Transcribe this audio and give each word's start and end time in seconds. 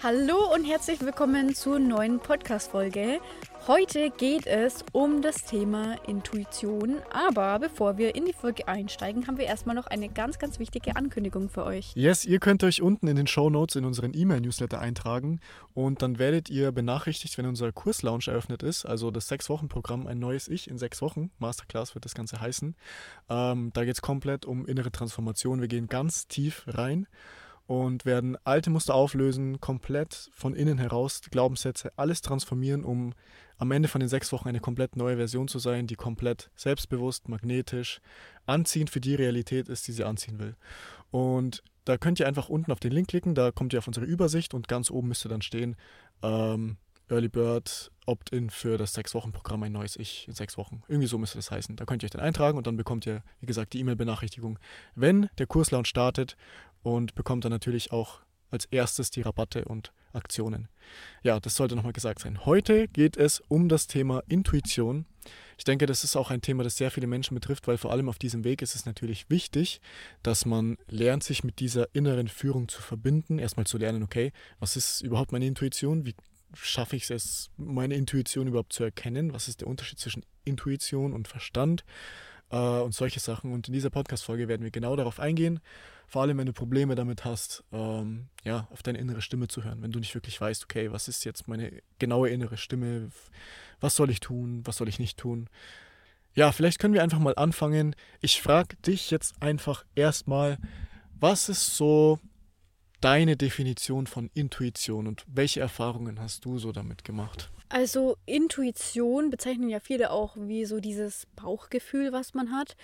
Hallo 0.00 0.54
und 0.54 0.62
herzlich 0.62 1.00
willkommen 1.00 1.56
zur 1.56 1.80
neuen 1.80 2.20
Podcast-Folge. 2.20 3.18
Heute 3.66 4.10
geht 4.10 4.46
es 4.46 4.84
um 4.92 5.22
das 5.22 5.42
Thema 5.42 5.96
Intuition, 6.06 7.02
aber 7.10 7.58
bevor 7.58 7.98
wir 7.98 8.14
in 8.14 8.24
die 8.24 8.32
Folge 8.32 8.68
einsteigen, 8.68 9.26
haben 9.26 9.38
wir 9.38 9.46
erstmal 9.46 9.74
noch 9.74 9.88
eine 9.88 10.08
ganz, 10.08 10.38
ganz 10.38 10.60
wichtige 10.60 10.94
Ankündigung 10.94 11.48
für 11.48 11.64
euch. 11.64 11.96
Yes, 11.96 12.24
ihr 12.24 12.38
könnt 12.38 12.62
euch 12.62 12.80
unten 12.80 13.08
in 13.08 13.16
den 13.16 13.26
Show 13.26 13.50
Notes 13.50 13.74
in 13.74 13.84
unseren 13.84 14.14
E-Mail-Newsletter 14.14 14.78
eintragen 14.78 15.40
und 15.74 16.00
dann 16.00 16.20
werdet 16.20 16.48
ihr 16.48 16.70
benachrichtigt, 16.70 17.36
wenn 17.36 17.46
unser 17.46 17.72
Kurslaunch 17.72 18.28
eröffnet 18.28 18.62
ist, 18.62 18.86
also 18.86 19.10
das 19.10 19.26
Sechs-Wochen-Programm 19.26 20.06
Ein 20.06 20.20
neues 20.20 20.46
Ich 20.46 20.70
in 20.70 20.78
sechs 20.78 21.02
Wochen, 21.02 21.32
Masterclass 21.40 21.96
wird 21.96 22.04
das 22.04 22.14
Ganze 22.14 22.40
heißen. 22.40 22.76
Ähm, 23.28 23.70
da 23.74 23.84
geht 23.84 23.94
es 23.94 24.00
komplett 24.00 24.46
um 24.46 24.64
innere 24.64 24.92
Transformation. 24.92 25.60
Wir 25.60 25.68
gehen 25.68 25.88
ganz 25.88 26.28
tief 26.28 26.62
rein 26.68 27.08
und 27.68 28.06
werden 28.06 28.38
alte 28.44 28.70
Muster 28.70 28.94
auflösen, 28.94 29.60
komplett 29.60 30.30
von 30.32 30.54
innen 30.54 30.78
heraus 30.78 31.20
Glaubenssätze, 31.30 31.92
alles 31.96 32.22
transformieren, 32.22 32.82
um 32.82 33.12
am 33.58 33.70
Ende 33.72 33.88
von 33.88 34.00
den 34.00 34.08
sechs 34.08 34.32
Wochen 34.32 34.48
eine 34.48 34.60
komplett 34.60 34.96
neue 34.96 35.18
Version 35.18 35.48
zu 35.48 35.58
sein, 35.58 35.86
die 35.86 35.94
komplett 35.94 36.50
selbstbewusst, 36.56 37.28
magnetisch, 37.28 38.00
anziehend 38.46 38.88
für 38.88 39.02
die 39.02 39.14
Realität 39.14 39.68
ist, 39.68 39.86
die 39.86 39.92
sie 39.92 40.04
anziehen 40.04 40.38
will. 40.38 40.56
Und 41.10 41.62
da 41.84 41.98
könnt 41.98 42.18
ihr 42.20 42.26
einfach 42.26 42.48
unten 42.48 42.72
auf 42.72 42.80
den 42.80 42.92
Link 42.92 43.08
klicken, 43.08 43.34
da 43.34 43.50
kommt 43.50 43.74
ihr 43.74 43.80
auf 43.80 43.86
unsere 43.86 44.06
Übersicht 44.06 44.54
und 44.54 44.66
ganz 44.66 44.90
oben 44.90 45.08
müsste 45.08 45.28
dann 45.28 45.42
stehen, 45.42 45.76
ähm, 46.22 46.78
Early 47.10 47.28
Bird 47.28 47.90
Opt-in 48.06 48.50
für 48.50 48.78
das 48.78 48.94
Sechs-Wochen-Programm 48.94 49.62
Ein 49.62 49.72
neues 49.72 49.96
Ich 49.96 50.26
in 50.28 50.34
sechs 50.34 50.56
Wochen. 50.56 50.82
Irgendwie 50.88 51.06
so 51.06 51.18
müsste 51.18 51.38
das 51.38 51.50
heißen. 51.50 51.76
Da 51.76 51.84
könnt 51.84 52.02
ihr 52.02 52.06
euch 52.06 52.10
dann 52.10 52.22
eintragen 52.22 52.56
und 52.56 52.66
dann 52.66 52.76
bekommt 52.76 53.06
ihr, 53.06 53.22
wie 53.40 53.46
gesagt, 53.46 53.72
die 53.72 53.80
E-Mail-Benachrichtigung, 53.80 54.58
wenn 54.94 55.28
der 55.38 55.46
Kurslaunch 55.46 55.88
startet 55.88 56.36
und 56.82 57.14
bekommt 57.14 57.44
dann 57.44 57.52
natürlich 57.52 57.92
auch 57.92 58.20
als 58.50 58.64
erstes 58.66 59.10
die 59.10 59.22
Rabatte 59.22 59.64
und 59.64 59.92
Aktionen. 60.12 60.68
Ja, 61.22 61.38
das 61.38 61.54
sollte 61.54 61.76
nochmal 61.76 61.92
gesagt 61.92 62.20
sein. 62.20 62.44
Heute 62.46 62.88
geht 62.88 63.16
es 63.16 63.40
um 63.48 63.68
das 63.68 63.86
Thema 63.86 64.22
Intuition. 64.28 65.06
Ich 65.58 65.64
denke, 65.64 65.86
das 65.86 66.04
ist 66.04 66.16
auch 66.16 66.30
ein 66.30 66.40
Thema, 66.40 66.62
das 66.62 66.76
sehr 66.76 66.90
viele 66.90 67.06
Menschen 67.06 67.34
betrifft, 67.34 67.68
weil 67.68 67.76
vor 67.76 67.92
allem 67.92 68.08
auf 68.08 68.18
diesem 68.18 68.44
Weg 68.44 68.62
ist 68.62 68.74
es 68.74 68.86
natürlich 68.86 69.28
wichtig, 69.28 69.80
dass 70.22 70.46
man 70.46 70.78
lernt, 70.88 71.24
sich 71.24 71.44
mit 71.44 71.58
dieser 71.60 71.94
inneren 71.94 72.28
Führung 72.28 72.68
zu 72.68 72.80
verbinden. 72.80 73.38
Erstmal 73.38 73.66
zu 73.66 73.76
lernen, 73.76 74.02
okay, 74.02 74.32
was 74.60 74.76
ist 74.76 75.02
überhaupt 75.02 75.32
meine 75.32 75.46
Intuition? 75.46 76.06
Wie 76.06 76.14
schaffe 76.54 76.96
ich 76.96 77.10
es, 77.10 77.50
meine 77.56 77.94
Intuition 77.94 78.46
überhaupt 78.46 78.72
zu 78.72 78.84
erkennen? 78.84 79.34
Was 79.34 79.48
ist 79.48 79.60
der 79.60 79.68
Unterschied 79.68 79.98
zwischen 79.98 80.24
Intuition 80.44 81.12
und 81.12 81.28
Verstand? 81.28 81.84
Äh, 82.50 82.56
und 82.56 82.94
solche 82.94 83.20
Sachen. 83.20 83.52
Und 83.52 83.68
in 83.68 83.74
dieser 83.74 83.90
Podcast-Folge 83.90 84.48
werden 84.48 84.62
wir 84.62 84.70
genau 84.70 84.96
darauf 84.96 85.20
eingehen. 85.20 85.60
Vor 86.06 86.22
allem, 86.22 86.38
wenn 86.38 86.46
du 86.46 86.52
Probleme 86.52 86.94
damit 86.94 87.24
hast, 87.24 87.64
ähm, 87.72 88.28
ja, 88.44 88.66
auf 88.70 88.82
deine 88.82 88.98
innere 88.98 89.20
Stimme 89.20 89.48
zu 89.48 89.64
hören. 89.64 89.82
Wenn 89.82 89.92
du 89.92 89.98
nicht 89.98 90.14
wirklich 90.14 90.40
weißt, 90.40 90.64
okay, 90.64 90.90
was 90.90 91.08
ist 91.08 91.24
jetzt 91.24 91.48
meine 91.48 91.82
genaue 91.98 92.30
innere 92.30 92.56
Stimme? 92.56 93.10
Was 93.80 93.96
soll 93.96 94.10
ich 94.10 94.20
tun? 94.20 94.62
Was 94.64 94.78
soll 94.78 94.88
ich 94.88 94.98
nicht 94.98 95.18
tun? 95.18 95.48
Ja, 96.34 96.52
vielleicht 96.52 96.78
können 96.78 96.94
wir 96.94 97.02
einfach 97.02 97.18
mal 97.18 97.34
anfangen. 97.36 97.94
Ich 98.20 98.40
frage 98.40 98.76
dich 98.76 99.10
jetzt 99.10 99.42
einfach 99.42 99.84
erstmal, 99.94 100.58
was 101.20 101.48
ist 101.48 101.76
so 101.76 102.20
deine 103.00 103.36
Definition 103.36 104.06
von 104.06 104.30
Intuition 104.34 105.06
und 105.06 105.24
welche 105.26 105.60
Erfahrungen 105.60 106.20
hast 106.20 106.44
du 106.44 106.58
so 106.58 106.72
damit 106.72 107.04
gemacht? 107.04 107.50
Also 107.68 108.16
Intuition 108.24 109.30
bezeichnen 109.30 109.68
ja 109.68 109.80
viele 109.80 110.10
auch 110.10 110.36
wie 110.36 110.64
so 110.64 110.80
dieses 110.80 111.26
Bauchgefühl, 111.36 112.12
was 112.12 112.32
man 112.34 112.50
hat. 112.50 112.76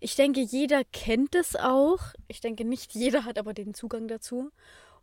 Ich 0.00 0.16
denke, 0.16 0.40
jeder 0.40 0.82
kennt 0.84 1.34
es 1.34 1.56
auch. 1.56 2.00
Ich 2.28 2.40
denke, 2.40 2.64
nicht 2.64 2.94
jeder 2.94 3.24
hat 3.24 3.38
aber 3.38 3.54
den 3.54 3.72
Zugang 3.72 4.08
dazu. 4.08 4.50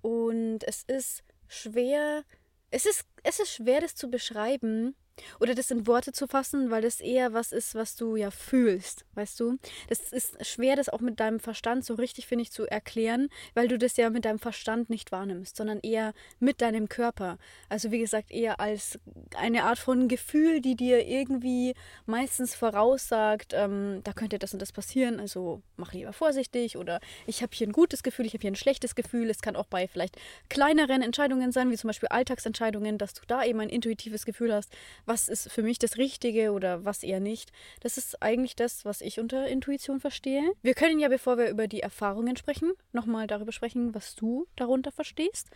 Und 0.02 0.60
es 0.66 0.84
ist 0.84 1.24
schwer, 1.48 2.24
es 2.70 2.86
ist, 2.86 3.06
es 3.24 3.40
ist 3.40 3.54
schwer, 3.54 3.82
das 3.82 3.96
zu 3.96 4.10
beschreiben, 4.10 4.96
oder 5.40 5.56
das 5.56 5.72
in 5.72 5.88
Worte 5.88 6.12
zu 6.12 6.28
fassen, 6.28 6.72
weil 6.72 6.82
das 6.82 7.00
eher 7.00 7.34
was 7.34 7.52
ist, 7.52 7.76
was 7.76 7.96
du 7.96 8.16
ja 8.16 8.32
fühlst, 8.32 9.06
weißt 9.16 9.40
du? 9.40 9.58
Das 9.90 10.12
ist 10.12 10.46
schwer, 10.46 10.76
das 10.76 10.90
auch 10.90 11.02
mit 11.02 11.20
deinem 11.20 11.40
Verstand 11.40 11.86
so 11.86 11.96
richtig, 11.96 12.28
finde 12.28 12.44
ich, 12.44 12.52
zu 12.52 12.66
erklären, 12.66 13.30
weil 13.54 13.68
du 13.68 13.78
das 13.78 13.98
ja 13.98 14.10
mit 14.10 14.26
deinem 14.26 14.40
Verstand 14.40 14.90
nicht 14.90 15.12
wahrnimmst, 15.12 15.56
sondern 15.56 15.80
eher 15.80 16.14
mit 16.40 16.62
deinem 16.62 16.90
Körper. 16.90 17.38
Also 17.70 17.92
wie 17.92 18.00
gesagt, 18.00 18.32
eher 18.32 18.60
als 18.60 19.00
eine 19.38 19.64
Art 19.64 19.80
von 19.80 20.08
Gefühl, 20.08 20.62
die 20.62 20.76
dir 20.76 21.06
irgendwie 21.06 21.74
meistens 22.06 22.56
voraussagt, 22.56 23.54
ähm, 23.54 24.02
da 24.04 24.14
könnte 24.14 24.40
das 24.40 24.54
und 24.54 24.62
das 24.62 24.72
passieren, 24.72 25.20
also 25.20 25.62
mach 25.78 25.94
lieber 25.94 26.14
vorsichtig 26.14 26.78
oder 26.78 27.00
ich 27.28 27.42
habe 27.42 27.52
hier 27.54 27.68
ein 27.68 27.74
gutes 27.74 28.04
Gefühl, 28.04 28.26
ich 28.26 28.34
habe 28.34 28.42
hier 28.42 28.52
ein 28.52 28.56
schlechtes 28.56 28.96
Gefühl. 28.96 29.30
Es 29.30 29.42
kann 29.42 29.56
auch 29.56 29.68
bei 29.68 29.88
vielleicht 29.88 30.18
kleineren 30.50 31.02
Entscheidungen 31.02 31.52
sein, 31.52 31.70
wie 31.72 31.78
zum 31.78 31.90
Beispiel 31.90 32.10
Alltagsentscheidungen, 32.10 32.98
dass 32.98 33.14
du 33.14 33.22
da 33.28 33.44
eben 33.44 33.60
ein 33.60 33.70
intuitives 33.70 34.26
Gefühl 34.26 34.54
hast, 34.54 34.72
was 35.06 35.28
ist 35.28 35.52
für 35.52 35.64
mich 35.64 35.80
das 35.80 35.98
Richtige 35.98 36.52
oder 36.52 36.86
was 36.86 37.04
eher 37.04 37.20
nicht. 37.20 37.52
Das 37.82 37.98
ist 37.98 38.22
eigentlich 38.22 38.56
das, 38.56 38.86
was 38.86 39.02
ich 39.02 39.20
unter 39.20 39.48
Intuition 39.48 40.00
verstehe. 40.00 40.52
Wir 40.62 40.74
können 40.74 41.00
ja, 41.00 41.10
bevor 41.10 41.38
wir 41.38 41.50
über 41.50 41.68
die 41.68 41.82
Erfahrungen 41.82 42.38
sprechen, 42.38 42.72
nochmal 42.92 43.28
darüber 43.28 43.52
sprechen, 43.52 43.94
was 43.94 44.16
du 44.16 44.48
darunter 44.56 44.92
verstehst. 44.92 45.50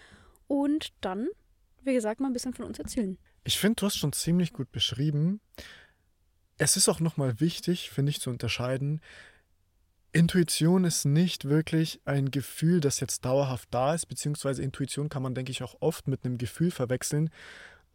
Und 0.47 0.93
dann, 1.01 1.27
wie 1.83 1.93
gesagt, 1.93 2.19
mal 2.19 2.27
ein 2.27 2.33
bisschen 2.33 2.53
von 2.53 2.65
uns 2.65 2.79
erzählen. 2.79 3.17
Ich 3.43 3.59
finde, 3.59 3.75
du 3.75 3.85
hast 3.85 3.97
schon 3.97 4.13
ziemlich 4.13 4.53
gut 4.53 4.71
beschrieben. 4.71 5.39
Es 6.57 6.75
ist 6.75 6.89
auch 6.89 6.99
nochmal 6.99 7.39
wichtig, 7.39 7.89
finde 7.89 8.09
ich, 8.09 8.19
zu 8.19 8.29
unterscheiden. 8.29 9.01
Intuition 10.11 10.83
ist 10.83 11.05
nicht 11.05 11.45
wirklich 11.45 12.01
ein 12.05 12.31
Gefühl, 12.31 12.79
das 12.79 12.99
jetzt 12.99 13.23
dauerhaft 13.23 13.67
da 13.71 13.93
ist, 13.93 14.07
beziehungsweise 14.07 14.63
Intuition 14.63 15.09
kann 15.09 15.21
man, 15.21 15.35
denke 15.35 15.51
ich, 15.51 15.61
auch 15.63 15.75
oft 15.79 16.07
mit 16.07 16.25
einem 16.25 16.37
Gefühl 16.37 16.71
verwechseln. 16.71 17.29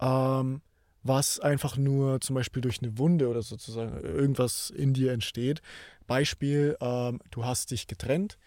Ähm, 0.00 0.60
was 1.02 1.40
einfach 1.40 1.76
nur 1.76 2.20
zum 2.20 2.34
Beispiel 2.34 2.62
durch 2.62 2.80
eine 2.82 2.98
Wunde 2.98 3.28
oder 3.28 3.42
sozusagen 3.42 4.00
irgendwas 4.02 4.70
in 4.70 4.94
dir 4.94 5.12
entsteht. 5.12 5.62
Beispiel, 6.06 6.76
ähm, 6.80 7.20
du 7.30 7.44
hast 7.44 7.70
dich 7.70 7.86
getrennt, 7.86 8.38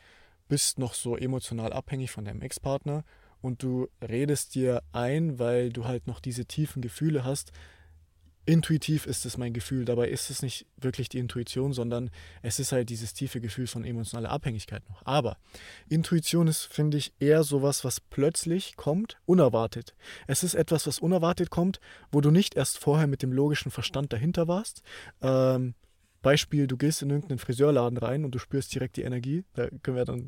bist 0.48 0.80
noch 0.80 0.94
so 0.94 1.18
emotional 1.18 1.74
abhängig 1.74 2.12
von 2.12 2.26
deinem 2.26 2.42
Ex-Partner 2.42 3.04
und 3.42 3.62
du 3.62 3.90
redest 4.02 4.56
dir 4.56 4.82
ein, 4.92 5.40
weil 5.40 5.72
du 5.72 5.86
halt 5.86 6.08
noch 6.08 6.20
diese 6.20 6.46
tiefen 6.46 6.82
Gefühle 6.82 7.24
hast, 7.24 7.52
intuitiv 8.46 9.06
ist 9.06 9.26
es 9.26 9.38
mein 9.38 9.54
Gefühl. 9.54 9.86
Dabei 9.86 10.10
ist 10.10 10.30
es 10.30 10.42
nicht 10.42 10.66
wirklich 10.78 11.10
die 11.10 11.20
Intuition, 11.20 11.74
sondern 11.74 12.10
es 12.42 12.60
ist 12.60 12.72
halt 12.72 12.90
dieses 12.90 13.14
tiefe 13.14 13.42
Gefühl 13.42 13.68
von 13.68 13.84
emotionaler 13.84 14.30
Abhängigkeit 14.30 14.88
noch. 14.90 15.02
Aber 15.06 15.38
Intuition 15.90 16.48
ist, 16.48 16.66
finde 16.66 16.98
ich, 16.98 17.14
eher 17.20 17.44
sowas, 17.44 17.84
was 17.84 18.00
plötzlich 18.00 18.76
kommt, 18.76 19.18
unerwartet. 19.26 19.96
Es 20.28 20.44
ist 20.44 20.54
etwas, 20.54 20.88
was 20.88 21.00
unerwartet 21.00 21.50
kommt, 21.50 21.80
wo 22.12 22.22
du 22.22 22.32
nicht 22.32 22.56
erst 22.56 22.78
vorher 22.78 23.08
mit 23.08 23.22
dem 23.22 23.32
logischen 23.32 23.72
Verstand 23.72 24.14
dahinter 24.14 24.48
warst. 24.48 24.82
Ähm, 25.22 25.74
Beispiel, 26.22 26.68
du 26.68 26.78
gehst 26.78 27.02
in 27.02 27.10
irgendeinen 27.10 27.40
Friseurladen 27.40 27.98
rein 27.98 28.26
und 28.26 28.32
du 28.32 28.40
spürst 28.40 28.74
direkt 28.74 28.98
die 28.98 29.04
Energie. 29.04 29.44
Da 29.54 29.68
können 29.84 29.98
wir 29.98 30.06
dann 30.06 30.28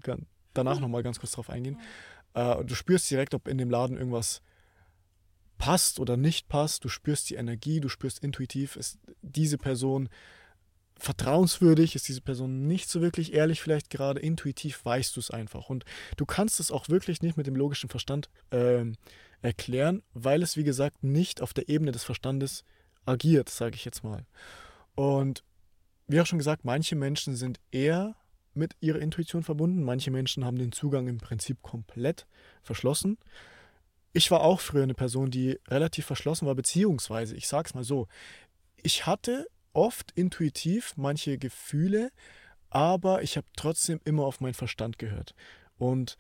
danach 0.54 0.80
nochmal 0.80 1.04
ganz 1.04 1.20
kurz 1.20 1.32
drauf 1.32 1.50
eingehen. 1.50 1.80
Äh, 2.34 2.64
du 2.64 2.76
spürst 2.76 3.10
direkt, 3.10 3.34
ob 3.34 3.48
in 3.48 3.58
dem 3.58 3.70
Laden 3.70 3.98
irgendwas 3.98 4.42
passt 5.58 6.00
oder 6.00 6.18
nicht 6.18 6.48
passt, 6.48 6.84
du 6.84 6.90
spürst 6.90 7.30
die 7.30 7.36
Energie, 7.36 7.80
du 7.80 7.90
spürst 7.90 8.20
intuitiv, 8.20 8.76
ist 8.76 9.00
diese 9.22 9.58
Person 9.58 10.10
vertrauenswürdig, 11.00 11.96
ist 11.96 12.08
diese 12.08 12.22
Person 12.22 12.68
nicht 12.68 12.90
so 12.90 13.02
wirklich 13.02 13.34
ehrlich, 13.34 13.62
vielleicht 13.62 13.90
gerade 13.90 14.20
intuitiv 14.20 14.84
weißt 14.84 15.16
du 15.16 15.20
es 15.20 15.32
einfach. 15.32 15.70
Und 15.70 15.86
du 16.18 16.26
kannst 16.26 16.60
es 16.60 16.72
auch 16.72 16.90
wirklich 16.90 17.22
nicht 17.22 17.38
mit 17.38 17.48
dem 17.48 17.56
logischen 17.56 17.90
Verstand 17.90 18.30
äh, 18.50 18.86
erklären, 19.42 20.02
weil 20.14 20.42
es, 20.42 20.58
wie 20.58 20.64
gesagt, 20.64 21.04
nicht 21.04 21.42
auf 21.42 21.54
der 21.54 21.70
Ebene 21.70 21.92
des 21.92 22.04
Verstandes 22.04 22.64
agiert, 23.06 23.50
sage 23.50 23.76
ich 23.76 23.86
jetzt 23.86 24.04
mal. 24.04 24.26
Und 24.96 25.44
wie 26.08 26.20
auch 26.20 26.26
schon 26.26 26.40
gesagt, 26.40 26.66
manche 26.66 26.96
Menschen 26.96 27.36
sind 27.36 27.60
eher 27.72 28.16
mit 28.54 28.76
ihrer 28.80 29.00
Intuition 29.00 29.44
verbunden, 29.44 29.84
manche 29.84 30.10
Menschen 30.10 30.44
haben 30.44 30.58
den 30.58 30.72
Zugang 30.72 31.08
im 31.08 31.20
Prinzip 31.20 31.62
komplett 31.62 32.26
verschlossen 32.64 33.18
ich 34.14 34.32
war 34.32 34.42
auch 34.42 34.60
früher 34.60 34.84
eine 34.84 34.94
Person, 34.94 35.32
die 35.32 35.60
relativ 35.68 36.06
verschlossen 36.06 36.48
war, 36.48 36.56
beziehungsweise, 36.56 37.36
ich 37.36 37.48
sag's 37.48 37.74
mal 37.74 37.84
so, 37.84 38.08
ich 38.82 39.06
hatte 39.06 39.48
oft 39.74 40.12
intuitiv 40.16 40.94
manche 40.96 41.38
Gefühle, 41.38 42.12
aber 42.70 43.22
ich 43.22 43.38
habe 43.38 43.48
trotzdem 43.56 44.00
immer 44.06 44.26
auf 44.26 44.42
meinen 44.42 44.54
Verstand 44.54 44.98
gehört 44.98 45.34
und 45.78 46.18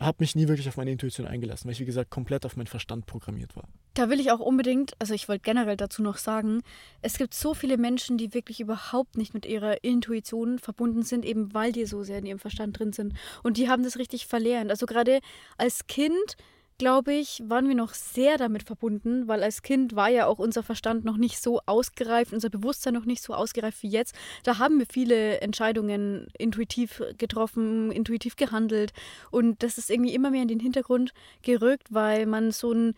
habe 0.00 0.16
mich 0.20 0.34
nie 0.34 0.48
wirklich 0.48 0.68
auf 0.68 0.76
meine 0.76 0.90
Intuition 0.90 1.26
eingelassen, 1.26 1.66
weil 1.66 1.72
ich, 1.72 1.80
wie 1.80 1.84
gesagt, 1.84 2.10
komplett 2.10 2.44
auf 2.44 2.56
meinen 2.56 2.66
Verstand 2.66 3.06
programmiert 3.06 3.54
war. 3.54 3.68
Da 3.94 4.10
will 4.10 4.18
ich 4.18 4.32
auch 4.32 4.40
unbedingt, 4.40 4.92
also 4.98 5.14
ich 5.14 5.28
wollte 5.28 5.42
generell 5.42 5.76
dazu 5.76 6.02
noch 6.02 6.16
sagen, 6.16 6.62
es 7.00 7.16
gibt 7.16 7.32
so 7.32 7.54
viele 7.54 7.78
Menschen, 7.78 8.18
die 8.18 8.34
wirklich 8.34 8.58
überhaupt 8.58 9.16
nicht 9.16 9.34
mit 9.34 9.46
ihrer 9.46 9.84
Intuition 9.84 10.58
verbunden 10.58 11.02
sind, 11.02 11.24
eben 11.24 11.54
weil 11.54 11.70
die 11.70 11.86
so 11.86 12.02
sehr 12.02 12.18
in 12.18 12.26
ihrem 12.26 12.40
Verstand 12.40 12.78
drin 12.78 12.92
sind. 12.92 13.14
Und 13.44 13.56
die 13.56 13.68
haben 13.68 13.84
das 13.84 13.96
richtig 13.96 14.26
verlernt. 14.26 14.70
Also 14.70 14.86
gerade 14.86 15.20
als 15.58 15.86
Kind 15.86 16.36
glaube 16.78 17.14
ich, 17.14 17.42
waren 17.46 17.68
wir 17.68 17.74
noch 17.74 17.94
sehr 17.94 18.36
damit 18.36 18.64
verbunden, 18.64 19.28
weil 19.28 19.42
als 19.42 19.62
Kind 19.62 19.94
war 19.94 20.08
ja 20.08 20.26
auch 20.26 20.38
unser 20.38 20.62
Verstand 20.62 21.04
noch 21.04 21.16
nicht 21.16 21.40
so 21.40 21.60
ausgereift, 21.66 22.32
unser 22.32 22.50
Bewusstsein 22.50 22.94
noch 22.94 23.04
nicht 23.04 23.22
so 23.22 23.34
ausgereift 23.34 23.82
wie 23.82 23.88
jetzt. 23.88 24.14
Da 24.42 24.58
haben 24.58 24.78
wir 24.78 24.86
viele 24.90 25.40
Entscheidungen 25.40 26.28
intuitiv 26.38 27.02
getroffen, 27.18 27.92
intuitiv 27.92 28.36
gehandelt 28.36 28.92
und 29.30 29.62
das 29.62 29.78
ist 29.78 29.90
irgendwie 29.90 30.14
immer 30.14 30.30
mehr 30.30 30.42
in 30.42 30.48
den 30.48 30.60
Hintergrund 30.60 31.12
gerückt, 31.42 31.88
weil 31.90 32.26
man 32.26 32.50
so 32.50 32.72
ein, 32.72 32.94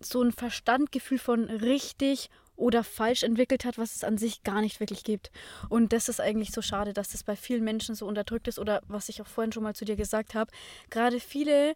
so 0.00 0.22
ein 0.22 0.32
Verstandgefühl 0.32 1.18
von 1.18 1.44
richtig 1.44 2.30
oder 2.56 2.84
falsch 2.84 3.22
entwickelt 3.22 3.64
hat, 3.64 3.78
was 3.78 3.96
es 3.96 4.04
an 4.04 4.18
sich 4.18 4.42
gar 4.42 4.60
nicht 4.60 4.78
wirklich 4.78 5.04
gibt. 5.04 5.30
Und 5.68 5.92
das 5.92 6.08
ist 6.08 6.20
eigentlich 6.20 6.52
so 6.52 6.62
schade, 6.62 6.92
dass 6.92 7.08
das 7.08 7.24
bei 7.24 7.34
vielen 7.34 7.64
Menschen 7.64 7.94
so 7.94 8.06
unterdrückt 8.06 8.46
ist 8.46 8.58
oder 8.58 8.82
was 8.86 9.08
ich 9.08 9.20
auch 9.20 9.26
vorhin 9.26 9.52
schon 9.52 9.62
mal 9.62 9.74
zu 9.74 9.84
dir 9.84 9.96
gesagt 9.96 10.34
habe. 10.34 10.52
Gerade 10.90 11.18
viele 11.18 11.74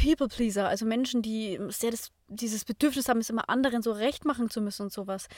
People-Pleaser, 0.00 0.66
also 0.66 0.86
Menschen, 0.86 1.20
die 1.20 1.58
sehr 1.68 1.90
das, 1.90 2.10
dieses 2.28 2.64
Bedürfnis 2.64 3.08
haben, 3.08 3.20
es 3.20 3.28
immer 3.28 3.50
anderen 3.50 3.82
so 3.82 3.92
recht 3.92 4.24
machen 4.24 4.48
zu 4.48 4.60
müssen 4.60 4.84
und 4.84 4.92
sowas. 4.92 5.28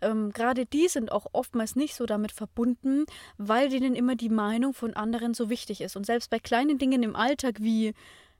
Ähm, 0.00 0.30
Gerade 0.32 0.64
die 0.64 0.88
sind 0.88 1.10
auch 1.10 1.26
oftmals 1.32 1.74
nicht 1.74 1.94
so 1.94 2.06
damit 2.06 2.30
verbunden, 2.30 3.04
weil 3.36 3.68
denen 3.68 3.94
immer 3.94 4.14
die 4.14 4.28
Meinung 4.28 4.74
von 4.74 4.94
anderen 4.94 5.34
so 5.34 5.50
wichtig 5.50 5.80
ist. 5.80 5.96
Und 5.96 6.06
selbst 6.06 6.30
bei 6.30 6.38
kleinen 6.38 6.78
Dingen 6.78 7.02
im 7.02 7.16
Alltag 7.16 7.56
wie 7.58 7.94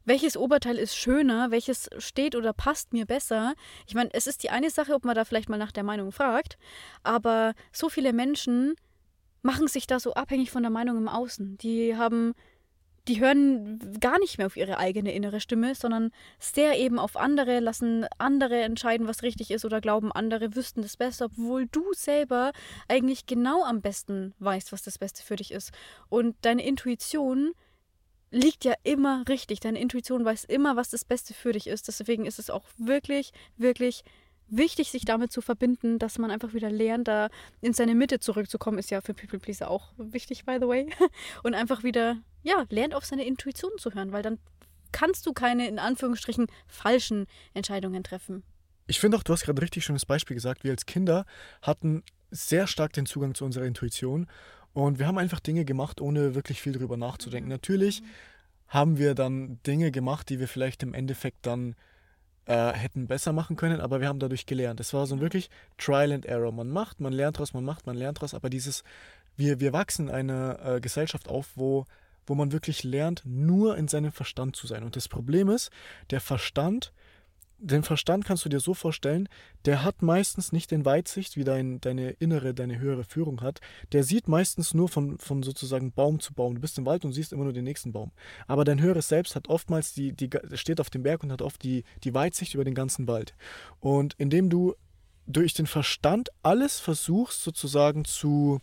welches 0.04 0.36
Oberteil 0.36 0.78
ist 0.78 0.96
schöner, 0.96 1.50
welches 1.50 1.88
steht 1.98 2.34
oder 2.34 2.52
passt 2.52 2.92
mir 2.92 3.06
besser. 3.06 3.54
Ich 3.86 3.94
meine, 3.94 4.10
es 4.12 4.26
ist 4.26 4.42
die 4.42 4.50
eine 4.50 4.70
Sache, 4.70 4.94
ob 4.94 5.04
man 5.04 5.14
da 5.14 5.24
vielleicht 5.24 5.48
mal 5.48 5.58
nach 5.58 5.72
der 5.72 5.84
Meinung 5.84 6.10
fragt, 6.10 6.58
aber 7.04 7.54
so 7.72 7.88
viele 7.88 8.12
Menschen 8.12 8.74
machen 9.42 9.68
sich 9.68 9.86
da 9.86 10.00
so 10.00 10.14
abhängig 10.14 10.50
von 10.50 10.62
der 10.62 10.70
Meinung 10.70 10.96
im 10.96 11.08
Außen. 11.08 11.58
Die 11.58 11.96
haben, 11.96 12.34
die 13.08 13.20
hören 13.20 13.98
gar 14.00 14.18
nicht 14.20 14.38
mehr 14.38 14.46
auf 14.46 14.56
ihre 14.56 14.78
eigene 14.78 15.12
innere 15.12 15.40
Stimme, 15.40 15.74
sondern 15.74 16.12
sehr 16.38 16.78
eben 16.78 16.98
auf 16.98 17.16
andere, 17.16 17.58
lassen 17.60 18.06
andere 18.18 18.60
entscheiden, 18.60 19.08
was 19.08 19.22
richtig 19.22 19.50
ist 19.50 19.64
oder 19.64 19.80
glauben, 19.80 20.12
andere 20.12 20.54
wüssten 20.54 20.82
das 20.82 20.96
besser, 20.96 21.26
obwohl 21.26 21.66
du 21.66 21.84
selber 21.94 22.52
eigentlich 22.88 23.26
genau 23.26 23.64
am 23.64 23.80
besten 23.80 24.34
weißt, 24.38 24.72
was 24.72 24.82
das 24.82 24.98
Beste 24.98 25.24
für 25.24 25.36
dich 25.36 25.50
ist. 25.50 25.72
Und 26.08 26.36
deine 26.42 26.64
Intuition 26.64 27.52
liegt 28.30 28.64
ja 28.64 28.74
immer 28.84 29.24
richtig. 29.28 29.60
Deine 29.60 29.80
Intuition 29.80 30.24
weiß 30.24 30.44
immer, 30.44 30.76
was 30.76 30.90
das 30.90 31.04
Beste 31.04 31.34
für 31.34 31.52
dich 31.52 31.66
ist. 31.66 31.88
Deswegen 31.88 32.24
ist 32.24 32.38
es 32.38 32.50
auch 32.50 32.64
wirklich, 32.78 33.32
wirklich 33.56 34.04
wichtig, 34.48 34.90
sich 34.90 35.04
damit 35.04 35.32
zu 35.32 35.40
verbinden, 35.40 35.98
dass 35.98 36.18
man 36.18 36.30
einfach 36.30 36.54
wieder 36.54 36.70
lernt, 36.70 37.08
da 37.08 37.28
in 37.60 37.72
seine 37.72 37.94
Mitte 37.94 38.20
zurückzukommen, 38.20 38.78
ist 38.78 38.90
ja 38.90 39.00
für 39.00 39.14
People 39.14 39.38
Pleaser 39.38 39.70
auch 39.70 39.92
wichtig, 39.96 40.44
by 40.44 40.58
the 40.60 40.68
way. 40.68 40.88
Und 41.42 41.54
einfach 41.54 41.82
wieder, 41.82 42.18
ja, 42.42 42.64
lernt 42.70 42.94
auf 42.94 43.04
seine 43.04 43.24
Intuition 43.24 43.72
zu 43.78 43.92
hören, 43.94 44.12
weil 44.12 44.22
dann 44.22 44.38
kannst 44.92 45.26
du 45.26 45.32
keine, 45.32 45.68
in 45.68 45.78
Anführungsstrichen, 45.78 46.46
falschen 46.66 47.26
Entscheidungen 47.54 48.04
treffen. 48.04 48.42
Ich 48.86 49.00
finde 49.00 49.16
auch, 49.16 49.22
du 49.22 49.32
hast 49.32 49.44
gerade 49.44 49.58
ein 49.58 49.64
richtig 49.64 49.84
schönes 49.84 50.04
Beispiel 50.04 50.34
gesagt. 50.34 50.64
Wir 50.64 50.72
als 50.72 50.86
Kinder 50.86 51.24
hatten 51.62 52.02
sehr 52.30 52.66
stark 52.66 52.92
den 52.92 53.06
Zugang 53.06 53.34
zu 53.34 53.44
unserer 53.44 53.64
Intuition 53.64 54.26
und 54.72 54.98
wir 54.98 55.06
haben 55.06 55.18
einfach 55.18 55.40
Dinge 55.40 55.64
gemacht, 55.64 56.00
ohne 56.00 56.34
wirklich 56.34 56.60
viel 56.60 56.72
darüber 56.72 56.96
nachzudenken. 56.96 57.48
Mhm. 57.48 57.54
Natürlich 57.54 58.02
haben 58.68 58.98
wir 58.98 59.14
dann 59.14 59.60
Dinge 59.66 59.90
gemacht, 59.90 60.28
die 60.30 60.40
wir 60.40 60.48
vielleicht 60.48 60.82
im 60.82 60.94
Endeffekt 60.94 61.46
dann 61.46 61.74
äh, 62.46 62.72
hätten 62.72 63.06
besser 63.06 63.32
machen 63.32 63.56
können, 63.56 63.80
aber 63.80 64.00
wir 64.00 64.08
haben 64.08 64.18
dadurch 64.18 64.46
gelernt. 64.46 64.80
Es 64.80 64.94
war 64.94 65.06
so 65.06 65.14
ein 65.14 65.20
wirklich 65.20 65.50
Trial 65.78 66.10
and 66.10 66.26
Error. 66.26 66.52
Man 66.52 66.70
macht, 66.70 67.00
man 67.00 67.12
lernt 67.12 67.36
daraus, 67.36 67.52
man 67.52 67.64
macht, 67.64 67.86
man 67.86 67.96
lernt 67.96 68.18
daraus, 68.18 68.34
aber 68.34 68.50
dieses, 68.50 68.82
wir, 69.36 69.60
wir 69.60 69.72
wachsen 69.72 70.08
in 70.08 70.14
einer 70.14 70.58
äh, 70.64 70.80
Gesellschaft 70.80 71.28
auf, 71.28 71.50
wo, 71.54 71.84
wo 72.26 72.34
man 72.34 72.52
wirklich 72.52 72.84
lernt, 72.84 73.22
nur 73.24 73.76
in 73.76 73.88
seinem 73.88 74.12
Verstand 74.12 74.56
zu 74.56 74.66
sein. 74.66 74.84
Und 74.84 74.96
das 74.96 75.08
Problem 75.08 75.48
ist, 75.48 75.70
der 76.10 76.20
Verstand 76.20 76.92
den 77.62 77.84
Verstand 77.84 78.24
kannst 78.24 78.44
du 78.44 78.48
dir 78.48 78.58
so 78.58 78.74
vorstellen, 78.74 79.28
der 79.64 79.84
hat 79.84 80.02
meistens 80.02 80.50
nicht 80.50 80.72
den 80.72 80.84
Weitsicht, 80.84 81.36
wie 81.36 81.44
dein, 81.44 81.80
deine 81.80 82.10
innere, 82.10 82.54
deine 82.54 82.78
höhere 82.80 83.04
Führung 83.04 83.40
hat. 83.40 83.60
Der 83.92 84.02
sieht 84.02 84.26
meistens 84.26 84.74
nur 84.74 84.88
von, 84.88 85.16
von 85.18 85.44
sozusagen 85.44 85.92
Baum 85.92 86.18
zu 86.18 86.34
Baum. 86.34 86.56
Du 86.56 86.60
bist 86.60 86.76
im 86.78 86.86
Wald 86.86 87.04
und 87.04 87.12
siehst 87.12 87.32
immer 87.32 87.44
nur 87.44 87.52
den 87.52 87.64
nächsten 87.64 87.92
Baum. 87.92 88.10
Aber 88.48 88.64
dein 88.64 88.80
höheres 88.80 89.08
Selbst 89.08 89.36
hat 89.36 89.48
oftmals 89.48 89.94
die, 89.94 90.12
die 90.12 90.28
steht 90.54 90.80
auf 90.80 90.90
dem 90.90 91.04
Berg 91.04 91.22
und 91.22 91.30
hat 91.30 91.40
oft 91.40 91.62
die, 91.62 91.84
die 92.02 92.14
Weitsicht 92.14 92.54
über 92.54 92.64
den 92.64 92.74
ganzen 92.74 93.06
Wald. 93.06 93.34
Und 93.78 94.14
indem 94.18 94.50
du 94.50 94.74
durch 95.26 95.54
den 95.54 95.66
Verstand 95.66 96.30
alles 96.42 96.80
versuchst 96.80 97.42
sozusagen 97.42 98.04
zu 98.04 98.60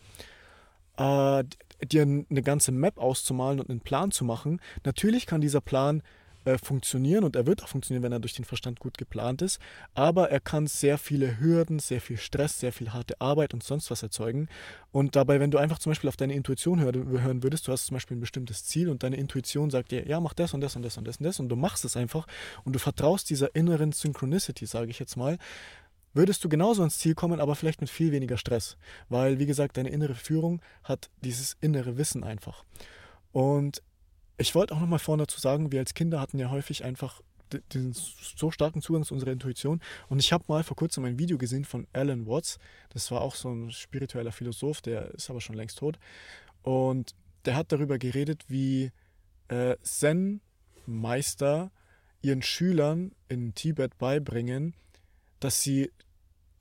äh, 1.00 1.44
dir 1.86 2.02
eine 2.02 2.42
ganze 2.44 2.72
Map 2.72 2.98
auszumalen 2.98 3.60
und 3.60 3.70
einen 3.70 3.80
Plan 3.80 4.12
zu 4.12 4.26
machen, 4.26 4.62
natürlich 4.84 5.26
kann 5.26 5.42
dieser 5.42 5.62
Plan 5.62 6.04
äh, 6.46 6.58
funktionieren 6.58 7.26
und 7.26 7.36
er 7.36 7.46
wird 7.46 7.64
auch 7.64 7.68
funktionieren, 7.68 8.02
wenn 8.04 8.14
er 8.14 8.20
durch 8.20 8.34
den 8.34 8.46
Verstand 8.46 8.80
gut 8.80 8.98
geplant 8.98 9.42
ist. 9.42 9.60
Aber 9.94 10.30
er 10.30 10.40
kann 10.40 10.68
sehr 10.68 10.98
viele 10.98 11.40
Hürden, 11.40 11.80
sehr 11.80 12.00
viel 12.00 12.18
Stress, 12.18 12.60
sehr 12.60 12.72
viel 12.72 12.94
harte 12.94 13.20
Arbeit 13.20 13.54
und 13.54 13.62
sonst 13.62 13.92
was 13.92 14.04
erzeugen. 14.04 14.48
Und 14.92 15.16
dabei, 15.16 15.40
wenn 15.40 15.52
du 15.52 15.58
einfach 15.58 15.80
zum 15.80 15.92
Beispiel 15.92 16.08
auf 16.08 16.18
deine 16.18 16.34
Intuition 16.34 16.80
hören 16.80 17.44
würdest, 17.44 17.68
du 17.68 17.72
hast 17.72 17.88
zum 17.88 17.96
Beispiel 17.96 18.18
ein 18.18 18.22
bestimmtes 18.22 18.64
Ziel 18.64 18.90
und 18.90 19.04
deine 19.04 19.18
Intuition 19.18 19.70
sagt 19.70 19.92
dir, 19.92 20.08
ja, 20.08 20.20
mach 20.20 20.34
das 20.34 20.54
und 20.54 20.62
das 20.62 20.76
und 20.76 20.82
das 20.82 20.98
und 20.98 21.06
das 21.06 21.18
und 21.18 21.26
das 21.26 21.40
und 21.40 21.50
du 21.50 21.56
machst 21.56 21.84
es 21.84 21.98
einfach 21.98 22.26
und 22.64 22.74
du 22.74 22.80
vertraust 22.80 23.30
dieser 23.30 23.54
inneren 23.54 23.92
Synchronicity, 23.92 24.66
sage 24.66 24.92
ich 24.92 25.00
jetzt 25.00 25.18
mal, 25.18 25.38
würdest 26.14 26.44
du 26.44 26.50
genauso 26.50 26.82
ans 26.82 26.98
Ziel 26.98 27.16
kommen, 27.16 27.40
aber 27.40 27.56
vielleicht 27.56 27.82
mit 27.82 27.90
viel 27.90 28.12
weniger 28.12 28.38
Stress. 28.38 28.78
Weil, 29.10 29.40
wie 29.40 29.46
gesagt, 29.46 29.78
deine 29.78 29.90
innere 29.90 30.16
Führung 30.16 30.62
hat 30.84 31.10
dieses 31.22 31.58
innere 31.62 31.98
Wissen 31.98 32.24
einfach. 32.24 32.64
Und 33.32 33.82
ich 34.38 34.56
wollte 34.56 34.74
auch 34.74 34.80
nochmal 34.80 35.00
vorne 35.00 35.24
dazu 35.24 35.40
sagen, 35.40 35.72
wir 35.72 35.80
als 35.80 35.94
Kinder 35.94 36.20
hatten 36.20 36.40
ja 36.40 36.50
häufig 36.50 36.84
einfach 36.84 37.22
diesen 37.74 37.94
so 37.94 38.52
starken 38.52 38.82
Zugang 38.82 39.04
zu 39.04 39.14
unserer 39.14 39.32
Intuition. 39.32 39.82
Und 40.08 40.20
ich 40.20 40.32
habe 40.32 40.46
mal 40.48 40.64
vor 40.64 40.78
kurzem 40.78 41.06
ein 41.06 41.20
Video 41.20 41.38
gesehen 41.38 41.66
von 41.66 41.88
Alan 41.94 42.28
Watts. 42.28 42.60
Das 42.90 43.10
war 43.12 43.22
auch 43.22 43.36
so 43.36 43.50
ein 43.50 43.72
spiritueller 43.72 44.32
Philosoph, 44.32 44.82
der 44.82 45.14
ist 45.14 45.30
aber 45.30 45.42
schon 45.42 45.56
längst 45.56 45.80
tot. 45.80 46.00
Und 46.62 47.16
der 47.46 47.56
hat 47.56 47.72
darüber 47.72 47.98
geredet, 47.98 48.46
wie 48.48 48.92
äh, 49.48 49.76
Zen-Meister 49.82 51.72
ihren 52.22 52.42
Schülern 52.42 53.14
in 53.30 53.56
Tibet 53.56 53.98
beibringen, 53.98 54.74
dass 55.40 55.62
sie 55.62 55.92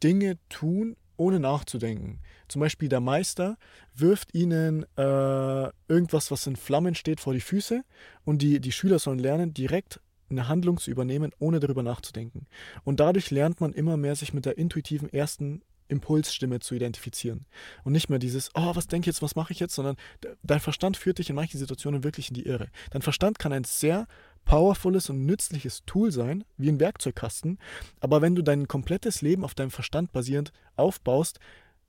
Dinge 0.02 0.38
tun, 0.48 0.96
ohne 1.16 1.40
nachzudenken. 1.40 2.20
Zum 2.46 2.60
Beispiel 2.60 2.88
der 2.88 3.00
Meister 3.00 3.58
wirft 3.94 4.34
ihnen 4.34 4.84
äh, 4.96 5.70
irgendwas, 5.88 6.30
was 6.30 6.46
in 6.46 6.56
Flammen 6.56 6.94
steht, 6.94 7.20
vor 7.20 7.34
die 7.34 7.40
Füße 7.40 7.82
und 8.24 8.40
die, 8.40 8.60
die 8.60 8.72
Schüler 8.72 8.98
sollen 8.98 9.18
lernen, 9.18 9.52
direkt 9.52 10.00
eine 10.30 10.48
Handlung 10.48 10.78
zu 10.78 10.90
übernehmen, 10.90 11.32
ohne 11.38 11.60
darüber 11.60 11.82
nachzudenken. 11.82 12.46
Und 12.84 13.00
dadurch 13.00 13.30
lernt 13.30 13.60
man 13.60 13.72
immer 13.72 13.96
mehr, 13.96 14.14
sich 14.14 14.32
mit 14.32 14.46
der 14.46 14.58
intuitiven 14.58 15.12
ersten 15.12 15.62
Impulsstimme 15.88 16.60
zu 16.60 16.74
identifizieren. 16.74 17.46
Und 17.82 17.92
nicht 17.92 18.10
mehr 18.10 18.18
dieses, 18.18 18.50
oh, 18.54 18.76
was 18.76 18.86
denke 18.86 19.08
ich 19.08 19.14
jetzt, 19.14 19.22
was 19.22 19.36
mache 19.36 19.52
ich 19.52 19.60
jetzt, 19.60 19.74
sondern 19.74 19.96
dein 20.42 20.60
Verstand 20.60 20.96
führt 20.96 21.18
dich 21.18 21.30
in 21.30 21.36
manchen 21.36 21.58
Situationen 21.58 22.04
wirklich 22.04 22.28
in 22.28 22.34
die 22.34 22.46
Irre. 22.46 22.68
Dein 22.90 23.02
Verstand 23.02 23.38
kann 23.38 23.52
ein 23.52 23.64
sehr 23.64 24.06
powervolles 24.48 25.10
und 25.10 25.26
nützliches 25.26 25.84
Tool 25.84 26.10
sein, 26.10 26.42
wie 26.56 26.70
ein 26.70 26.80
Werkzeugkasten. 26.80 27.58
Aber 28.00 28.22
wenn 28.22 28.34
du 28.34 28.40
dein 28.40 28.66
komplettes 28.66 29.20
Leben 29.20 29.44
auf 29.44 29.54
deinem 29.54 29.70
Verstand 29.70 30.10
basierend 30.10 30.52
aufbaust, 30.74 31.38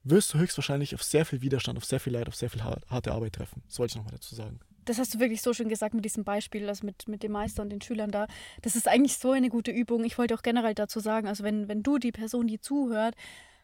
wirst 0.03 0.33
du 0.33 0.39
höchstwahrscheinlich 0.39 0.93
auf 0.93 1.01
sehr 1.01 1.25
viel 1.25 1.41
Widerstand, 1.41 1.77
auf 1.77 1.85
sehr 1.85 2.01
viel 2.01 2.11
Leid, 2.11 2.27
auf 2.27 2.35
sehr 2.35 2.49
viel 2.49 2.61
harte 2.61 3.13
Arbeit 3.13 3.33
treffen. 3.33 3.63
Das 3.65 3.79
wollte 3.79 3.91
ich 3.91 3.95
nochmal 3.95 4.13
dazu 4.13 4.35
sagen. 4.35 4.59
Das 4.83 4.97
hast 4.97 5.13
du 5.13 5.19
wirklich 5.19 5.41
so 5.41 5.53
schön 5.53 5.69
gesagt 5.69 5.93
mit 5.93 6.03
diesem 6.03 6.25
Beispiel, 6.25 6.67
also 6.67 6.85
mit, 6.85 7.07
mit 7.07 7.23
dem 7.23 7.31
Meister 7.31 7.61
und 7.61 7.69
den 7.69 7.81
Schülern 7.81 8.11
da. 8.11 8.27
Das 8.61 8.75
ist 8.75 8.89
eigentlich 8.89 9.17
so 9.17 9.31
eine 9.31 9.47
gute 9.47 9.71
Übung. 9.71 10.03
Ich 10.03 10.17
wollte 10.17 10.35
auch 10.35 10.41
generell 10.41 10.73
dazu 10.73 10.99
sagen, 10.99 11.27
also 11.27 11.45
wenn, 11.45 11.69
wenn 11.69 11.81
du 11.81 11.97
die 11.97 12.11
Person, 12.11 12.47
die 12.47 12.59
zuhört, 12.59 13.15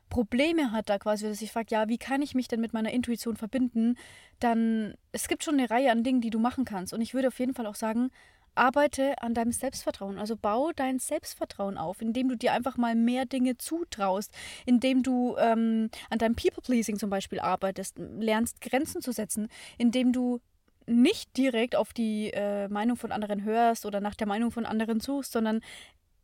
Probleme 0.09 0.71
hat 0.71 0.89
da 0.89 0.99
quasi, 0.99 1.27
dass 1.27 1.41
ich 1.41 1.51
frage, 1.51 1.67
ja, 1.71 1.89
wie 1.89 1.97
kann 1.97 2.21
ich 2.21 2.33
mich 2.33 2.47
denn 2.47 2.61
mit 2.61 2.71
meiner 2.71 2.91
Intuition 2.91 3.35
verbinden, 3.35 3.97
dann 4.39 4.93
es 5.11 5.27
gibt 5.27 5.43
schon 5.43 5.55
eine 5.55 5.69
Reihe 5.69 5.91
an 5.91 6.03
Dingen, 6.03 6.21
die 6.21 6.29
du 6.29 6.39
machen 6.39 6.63
kannst. 6.63 6.93
Und 6.93 7.01
ich 7.01 7.13
würde 7.13 7.27
auf 7.27 7.39
jeden 7.39 7.53
Fall 7.53 7.65
auch 7.65 7.75
sagen, 7.75 8.11
arbeite 8.55 9.21
an 9.21 9.33
deinem 9.33 9.51
Selbstvertrauen. 9.51 10.17
Also 10.17 10.35
bau 10.35 10.71
dein 10.75 10.99
Selbstvertrauen 10.99 11.77
auf, 11.77 12.01
indem 12.01 12.29
du 12.29 12.35
dir 12.35 12.53
einfach 12.53 12.77
mal 12.77 12.95
mehr 12.95 13.25
Dinge 13.25 13.57
zutraust, 13.57 14.33
indem 14.65 15.03
du 15.03 15.35
ähm, 15.37 15.89
an 16.09 16.19
deinem 16.19 16.35
People-Pleasing 16.35 16.97
zum 16.97 17.09
Beispiel 17.09 17.39
arbeitest, 17.39 17.97
lernst 17.97 18.61
Grenzen 18.61 19.01
zu 19.01 19.11
setzen, 19.11 19.49
indem 19.77 20.13
du 20.13 20.39
nicht 20.87 21.35
direkt 21.37 21.75
auf 21.75 21.93
die 21.93 22.31
äh, 22.33 22.67
Meinung 22.67 22.97
von 22.97 23.11
anderen 23.11 23.43
hörst 23.43 23.85
oder 23.85 24.01
nach 24.01 24.15
der 24.15 24.27
Meinung 24.27 24.51
von 24.51 24.65
anderen 24.65 24.99
suchst, 24.99 25.31
sondern 25.31 25.61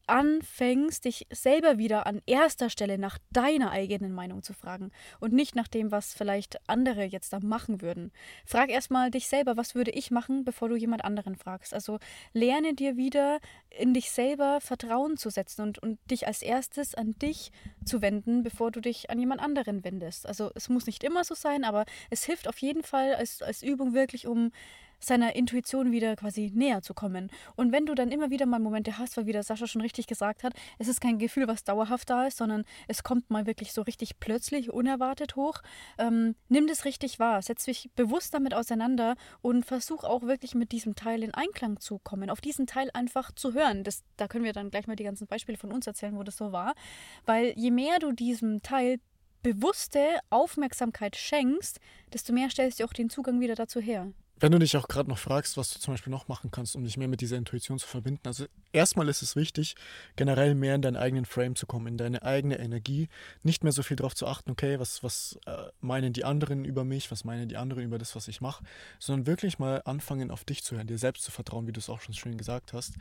anfängst, 0.07 1.05
dich 1.05 1.27
selber 1.31 1.77
wieder 1.77 2.05
an 2.05 2.21
erster 2.25 2.69
Stelle 2.69 2.97
nach 2.97 3.17
deiner 3.31 3.71
eigenen 3.71 4.11
Meinung 4.13 4.43
zu 4.43 4.53
fragen 4.53 4.91
und 5.19 5.33
nicht 5.33 5.55
nach 5.55 5.67
dem, 5.67 5.91
was 5.91 6.13
vielleicht 6.13 6.57
andere 6.69 7.03
jetzt 7.03 7.33
da 7.33 7.39
machen 7.39 7.81
würden. 7.81 8.11
Frag 8.45 8.69
erstmal 8.69 9.11
dich 9.11 9.27
selber, 9.27 9.57
was 9.57 9.75
würde 9.75 9.91
ich 9.91 10.11
machen, 10.11 10.43
bevor 10.43 10.69
du 10.69 10.75
jemand 10.75 11.03
anderen 11.03 11.35
fragst. 11.35 11.73
Also 11.73 11.99
lerne 12.33 12.73
dir 12.73 12.97
wieder 12.97 13.39
in 13.69 13.93
dich 13.93 14.11
selber 14.11 14.59
Vertrauen 14.61 15.17
zu 15.17 15.29
setzen 15.29 15.61
und, 15.61 15.79
und 15.79 15.99
dich 16.09 16.27
als 16.27 16.41
erstes 16.41 16.95
an 16.95 17.13
dich 17.13 17.51
zu 17.85 18.01
wenden, 18.01 18.43
bevor 18.43 18.71
du 18.71 18.81
dich 18.81 19.09
an 19.09 19.19
jemand 19.19 19.41
anderen 19.41 19.83
wendest. 19.83 20.25
Also 20.27 20.51
es 20.55 20.69
muss 20.69 20.85
nicht 20.85 21.03
immer 21.03 21.23
so 21.23 21.35
sein, 21.35 21.63
aber 21.63 21.85
es 22.09 22.23
hilft 22.25 22.47
auf 22.47 22.57
jeden 22.59 22.83
Fall 22.83 23.15
als, 23.15 23.41
als 23.41 23.63
Übung 23.63 23.93
wirklich, 23.93 24.27
um 24.27 24.51
seiner 25.03 25.35
Intuition 25.35 25.91
wieder 25.91 26.15
quasi 26.15 26.51
näher 26.53 26.81
zu 26.81 26.93
kommen. 26.93 27.29
Und 27.55 27.71
wenn 27.71 27.85
du 27.85 27.95
dann 27.95 28.11
immer 28.11 28.29
wieder 28.29 28.45
mal 28.45 28.59
Momente 28.59 28.97
hast, 28.97 29.17
weil 29.17 29.25
wie 29.25 29.31
der 29.31 29.43
Sascha 29.43 29.67
schon 29.67 29.81
richtig 29.81 30.07
gesagt 30.07 30.43
hat, 30.43 30.53
es 30.79 30.87
ist 30.87 31.01
kein 31.01 31.19
Gefühl, 31.19 31.47
was 31.47 31.63
dauerhaft 31.63 32.09
da 32.09 32.27
ist, 32.27 32.37
sondern 32.37 32.63
es 32.87 33.03
kommt 33.03 33.29
mal 33.29 33.45
wirklich 33.45 33.73
so 33.73 33.81
richtig 33.81 34.19
plötzlich, 34.19 34.71
unerwartet 34.71 35.35
hoch, 35.35 35.61
ähm, 35.97 36.35
nimm 36.49 36.67
das 36.67 36.85
richtig 36.85 37.19
wahr, 37.19 37.41
setz 37.41 37.65
dich 37.65 37.89
bewusst 37.95 38.33
damit 38.33 38.53
auseinander 38.53 39.15
und 39.41 39.65
versuch 39.65 40.03
auch 40.03 40.23
wirklich 40.23 40.55
mit 40.55 40.71
diesem 40.71 40.95
Teil 40.95 41.23
in 41.23 41.33
Einklang 41.33 41.79
zu 41.79 41.99
kommen, 41.99 42.29
auf 42.29 42.41
diesen 42.41 42.67
Teil 42.67 42.89
einfach 42.93 43.31
zu 43.31 43.53
hören. 43.53 43.83
Das, 43.83 44.03
da 44.17 44.27
können 44.27 44.45
wir 44.45 44.53
dann 44.53 44.69
gleich 44.69 44.87
mal 44.87 44.95
die 44.95 45.03
ganzen 45.03 45.27
Beispiele 45.27 45.57
von 45.57 45.71
uns 45.71 45.87
erzählen, 45.87 46.17
wo 46.17 46.23
das 46.23 46.37
so 46.37 46.51
war. 46.51 46.73
Weil 47.25 47.53
je 47.55 47.71
mehr 47.71 47.99
du 47.99 48.11
diesem 48.11 48.61
Teil 48.61 48.99
bewusste 49.43 50.19
Aufmerksamkeit 50.29 51.15
schenkst, 51.15 51.79
desto 52.13 52.33
mehr 52.33 52.49
stellst 52.49 52.79
du 52.79 52.85
auch 52.85 52.93
den 52.93 53.09
Zugang 53.09 53.39
wieder 53.39 53.55
dazu 53.55 53.79
her. 53.79 54.11
Wenn 54.41 54.51
du 54.51 54.57
dich 54.57 54.75
auch 54.75 54.87
gerade 54.87 55.07
noch 55.07 55.19
fragst, 55.19 55.55
was 55.55 55.71
du 55.71 55.79
zum 55.79 55.93
Beispiel 55.93 56.09
noch 56.09 56.27
machen 56.27 56.49
kannst, 56.49 56.75
um 56.75 56.83
dich 56.83 56.97
mehr 56.97 57.07
mit 57.07 57.21
dieser 57.21 57.37
Intuition 57.37 57.77
zu 57.77 57.87
verbinden. 57.87 58.21
Also 58.25 58.45
erstmal 58.73 59.07
ist 59.07 59.21
es 59.21 59.35
wichtig, 59.35 59.75
generell 60.15 60.55
mehr 60.55 60.73
in 60.73 60.81
deinen 60.81 60.95
eigenen 60.97 61.25
Frame 61.25 61.55
zu 61.55 61.67
kommen, 61.67 61.85
in 61.85 61.97
deine 61.97 62.23
eigene 62.23 62.57
Energie. 62.57 63.07
Nicht 63.43 63.63
mehr 63.63 63.71
so 63.71 63.83
viel 63.83 63.97
darauf 63.97 64.15
zu 64.15 64.25
achten, 64.25 64.49
okay, 64.49 64.79
was, 64.79 65.03
was 65.03 65.39
äh, 65.45 65.67
meinen 65.79 66.11
die 66.11 66.25
anderen 66.25 66.65
über 66.65 66.83
mich, 66.83 67.11
was 67.11 67.23
meinen 67.23 67.49
die 67.49 67.57
anderen 67.57 67.83
über 67.83 67.99
das, 67.99 68.15
was 68.15 68.27
ich 68.27 68.41
mache, 68.41 68.63
sondern 68.97 69.27
wirklich 69.27 69.59
mal 69.59 69.83
anfangen, 69.85 70.31
auf 70.31 70.43
dich 70.43 70.63
zu 70.63 70.75
hören, 70.75 70.87
dir 70.87 70.97
selbst 70.97 71.23
zu 71.23 71.29
vertrauen, 71.29 71.67
wie 71.67 71.71
du 71.71 71.79
es 71.79 71.89
auch 71.89 72.01
schon 72.01 72.15
schön 72.15 72.35
gesagt 72.35 72.73
hast. 72.73 72.95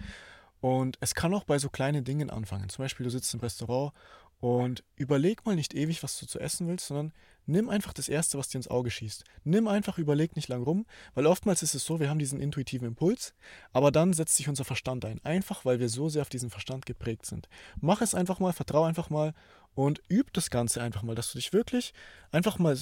Und 0.60 0.98
es 1.00 1.14
kann 1.14 1.32
auch 1.32 1.44
bei 1.44 1.58
so 1.58 1.70
kleinen 1.70 2.04
Dingen 2.04 2.28
anfangen. 2.28 2.68
Zum 2.68 2.84
Beispiel, 2.84 3.04
du 3.04 3.10
sitzt 3.10 3.32
im 3.32 3.40
Restaurant 3.40 3.94
und 4.40 4.84
überleg 4.96 5.46
mal 5.46 5.56
nicht 5.56 5.72
ewig, 5.72 6.02
was 6.02 6.18
du 6.18 6.26
zu 6.26 6.38
essen 6.38 6.68
willst, 6.68 6.88
sondern 6.88 7.12
nimm 7.50 7.68
einfach 7.68 7.92
das 7.92 8.08
Erste, 8.08 8.38
was 8.38 8.48
dir 8.48 8.58
ins 8.58 8.68
Auge 8.68 8.90
schießt. 8.90 9.24
Nimm 9.44 9.68
einfach, 9.68 9.98
überleg 9.98 10.36
nicht 10.36 10.48
lang 10.48 10.62
rum, 10.62 10.86
weil 11.14 11.26
oftmals 11.26 11.62
ist 11.62 11.74
es 11.74 11.84
so, 11.84 12.00
wir 12.00 12.08
haben 12.08 12.18
diesen 12.18 12.40
intuitiven 12.40 12.88
Impuls, 12.88 13.34
aber 13.72 13.90
dann 13.90 14.12
setzt 14.12 14.36
sich 14.36 14.48
unser 14.48 14.64
Verstand 14.64 15.04
ein. 15.04 15.24
Einfach, 15.24 15.64
weil 15.64 15.80
wir 15.80 15.88
so 15.88 16.08
sehr 16.08 16.22
auf 16.22 16.28
diesen 16.28 16.50
Verstand 16.50 16.86
geprägt 16.86 17.26
sind. 17.26 17.48
Mach 17.80 18.00
es 18.00 18.14
einfach 18.14 18.40
mal, 18.40 18.52
vertrau 18.52 18.84
einfach 18.84 19.10
mal 19.10 19.34
und 19.74 20.00
üb 20.10 20.32
das 20.32 20.50
Ganze 20.50 20.82
einfach 20.82 21.02
mal, 21.02 21.14
dass 21.14 21.32
du 21.32 21.38
dich 21.38 21.52
wirklich 21.52 21.92
einfach 22.32 22.58
mal 22.58 22.76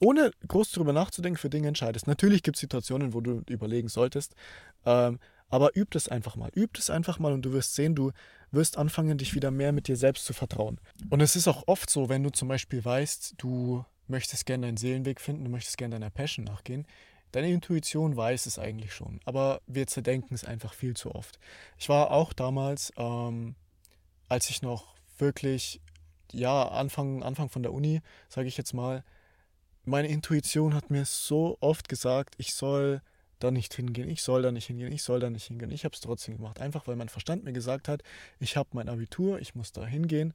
ohne 0.00 0.32
groß 0.46 0.72
darüber 0.72 0.92
nachzudenken 0.92 1.38
für 1.38 1.50
Dinge 1.50 1.68
entscheidest. 1.68 2.06
Natürlich 2.06 2.42
gibt 2.42 2.56
es 2.56 2.60
Situationen, 2.60 3.14
wo 3.14 3.20
du 3.20 3.42
überlegen 3.48 3.88
solltest, 3.88 4.34
ähm, 4.84 5.18
aber 5.48 5.76
üb 5.76 5.94
es 5.94 6.08
einfach 6.08 6.36
mal. 6.36 6.50
Üb 6.56 6.76
es 6.76 6.90
einfach 6.90 7.18
mal 7.18 7.32
und 7.32 7.42
du 7.42 7.52
wirst 7.52 7.74
sehen, 7.74 7.94
du 7.94 8.12
wirst 8.50 8.76
anfangen, 8.76 9.18
dich 9.18 9.34
wieder 9.34 9.50
mehr 9.50 9.72
mit 9.72 9.88
dir 9.88 9.96
selbst 9.96 10.24
zu 10.24 10.32
vertrauen. 10.32 10.80
Und 11.10 11.20
es 11.20 11.36
ist 11.36 11.48
auch 11.48 11.64
oft 11.66 11.90
so, 11.90 12.08
wenn 12.08 12.22
du 12.22 12.30
zum 12.30 12.48
Beispiel 12.48 12.84
weißt, 12.84 13.34
du 13.38 13.84
möchtest 14.08 14.46
gerne 14.46 14.66
deinen 14.66 14.76
Seelenweg 14.76 15.20
finden, 15.20 15.44
du 15.44 15.50
möchtest 15.50 15.78
gerne 15.78 15.94
deiner 15.94 16.10
Passion 16.10 16.44
nachgehen, 16.44 16.86
deine 17.32 17.50
Intuition 17.50 18.16
weiß 18.16 18.46
es 18.46 18.58
eigentlich 18.58 18.92
schon, 18.92 19.20
aber 19.24 19.60
wir 19.66 19.86
zerdenken 19.86 20.34
es 20.34 20.44
einfach 20.44 20.74
viel 20.74 20.94
zu 20.94 21.14
oft. 21.14 21.38
Ich 21.78 21.88
war 21.88 22.10
auch 22.10 22.32
damals, 22.32 22.92
ähm, 22.96 23.54
als 24.28 24.50
ich 24.50 24.62
noch 24.62 24.94
wirklich, 25.18 25.80
ja, 26.32 26.68
Anfang, 26.68 27.22
Anfang 27.22 27.48
von 27.48 27.62
der 27.62 27.72
Uni, 27.72 28.00
sage 28.28 28.48
ich 28.48 28.56
jetzt 28.56 28.72
mal, 28.72 29.04
meine 29.84 30.08
Intuition 30.08 30.74
hat 30.74 30.90
mir 30.90 31.04
so 31.04 31.58
oft 31.60 31.88
gesagt, 31.88 32.34
ich 32.38 32.54
soll 32.54 33.02
da 33.38 33.50
nicht 33.50 33.74
hingehen, 33.74 34.08
ich 34.08 34.22
soll 34.22 34.42
da 34.42 34.50
nicht 34.50 34.66
hingehen, 34.66 34.92
ich 34.92 35.02
soll 35.02 35.20
da 35.20 35.30
nicht 35.30 35.46
hingehen. 35.46 35.70
Ich 35.70 35.84
habe 35.84 35.94
es 35.94 36.00
trotzdem 36.00 36.36
gemacht, 36.36 36.60
einfach 36.60 36.86
weil 36.86 36.96
mein 36.96 37.08
Verstand 37.08 37.44
mir 37.44 37.52
gesagt 37.52 37.88
hat, 37.88 38.02
ich 38.40 38.56
habe 38.56 38.70
mein 38.72 38.88
Abitur, 38.88 39.38
ich 39.40 39.54
muss 39.54 39.72
da 39.72 39.86
hingehen. 39.86 40.32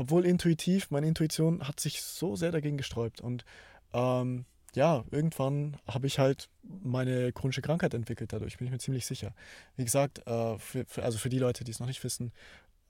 Obwohl 0.00 0.24
intuitiv, 0.24 0.90
meine 0.90 1.06
Intuition 1.06 1.68
hat 1.68 1.78
sich 1.78 2.00
so 2.00 2.34
sehr 2.34 2.52
dagegen 2.52 2.78
gesträubt. 2.78 3.20
Und 3.20 3.44
ähm, 3.92 4.46
ja, 4.74 5.04
irgendwann 5.10 5.76
habe 5.86 6.06
ich 6.06 6.18
halt 6.18 6.48
meine 6.62 7.34
chronische 7.34 7.60
Krankheit 7.60 7.92
entwickelt 7.92 8.32
dadurch, 8.32 8.56
bin 8.56 8.66
ich 8.66 8.72
mir 8.72 8.78
ziemlich 8.78 9.04
sicher. 9.04 9.34
Wie 9.76 9.84
gesagt, 9.84 10.26
äh, 10.26 10.58
für, 10.58 10.86
für, 10.86 11.02
also 11.02 11.18
für 11.18 11.28
die 11.28 11.38
Leute, 11.38 11.64
die 11.64 11.70
es 11.70 11.80
noch 11.80 11.86
nicht 11.86 12.02
wissen, 12.02 12.32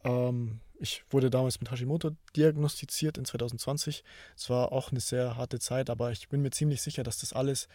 ähm, 0.05 0.61
ich 0.79 1.03
wurde 1.11 1.31
damals 1.31 1.59
mit 1.59 1.73
Hashimoto 1.73 2.13
diagnostiziert 2.37 3.19
in 3.19 3.25
2020. 3.25 4.05
Es 4.37 4.49
war 4.49 4.71
auch 4.71 4.93
eine 4.93 5.01
sehr 5.01 5.37
harte 5.37 5.59
Zeit, 5.59 5.91
aber 5.91 6.13
ich 6.13 6.29
bin 6.29 6.43
mir 6.43 6.51
ziemlich 6.51 6.81
sicher, 6.81 7.03
dass 7.03 7.19
das 7.19 7.33
alles 7.33 7.67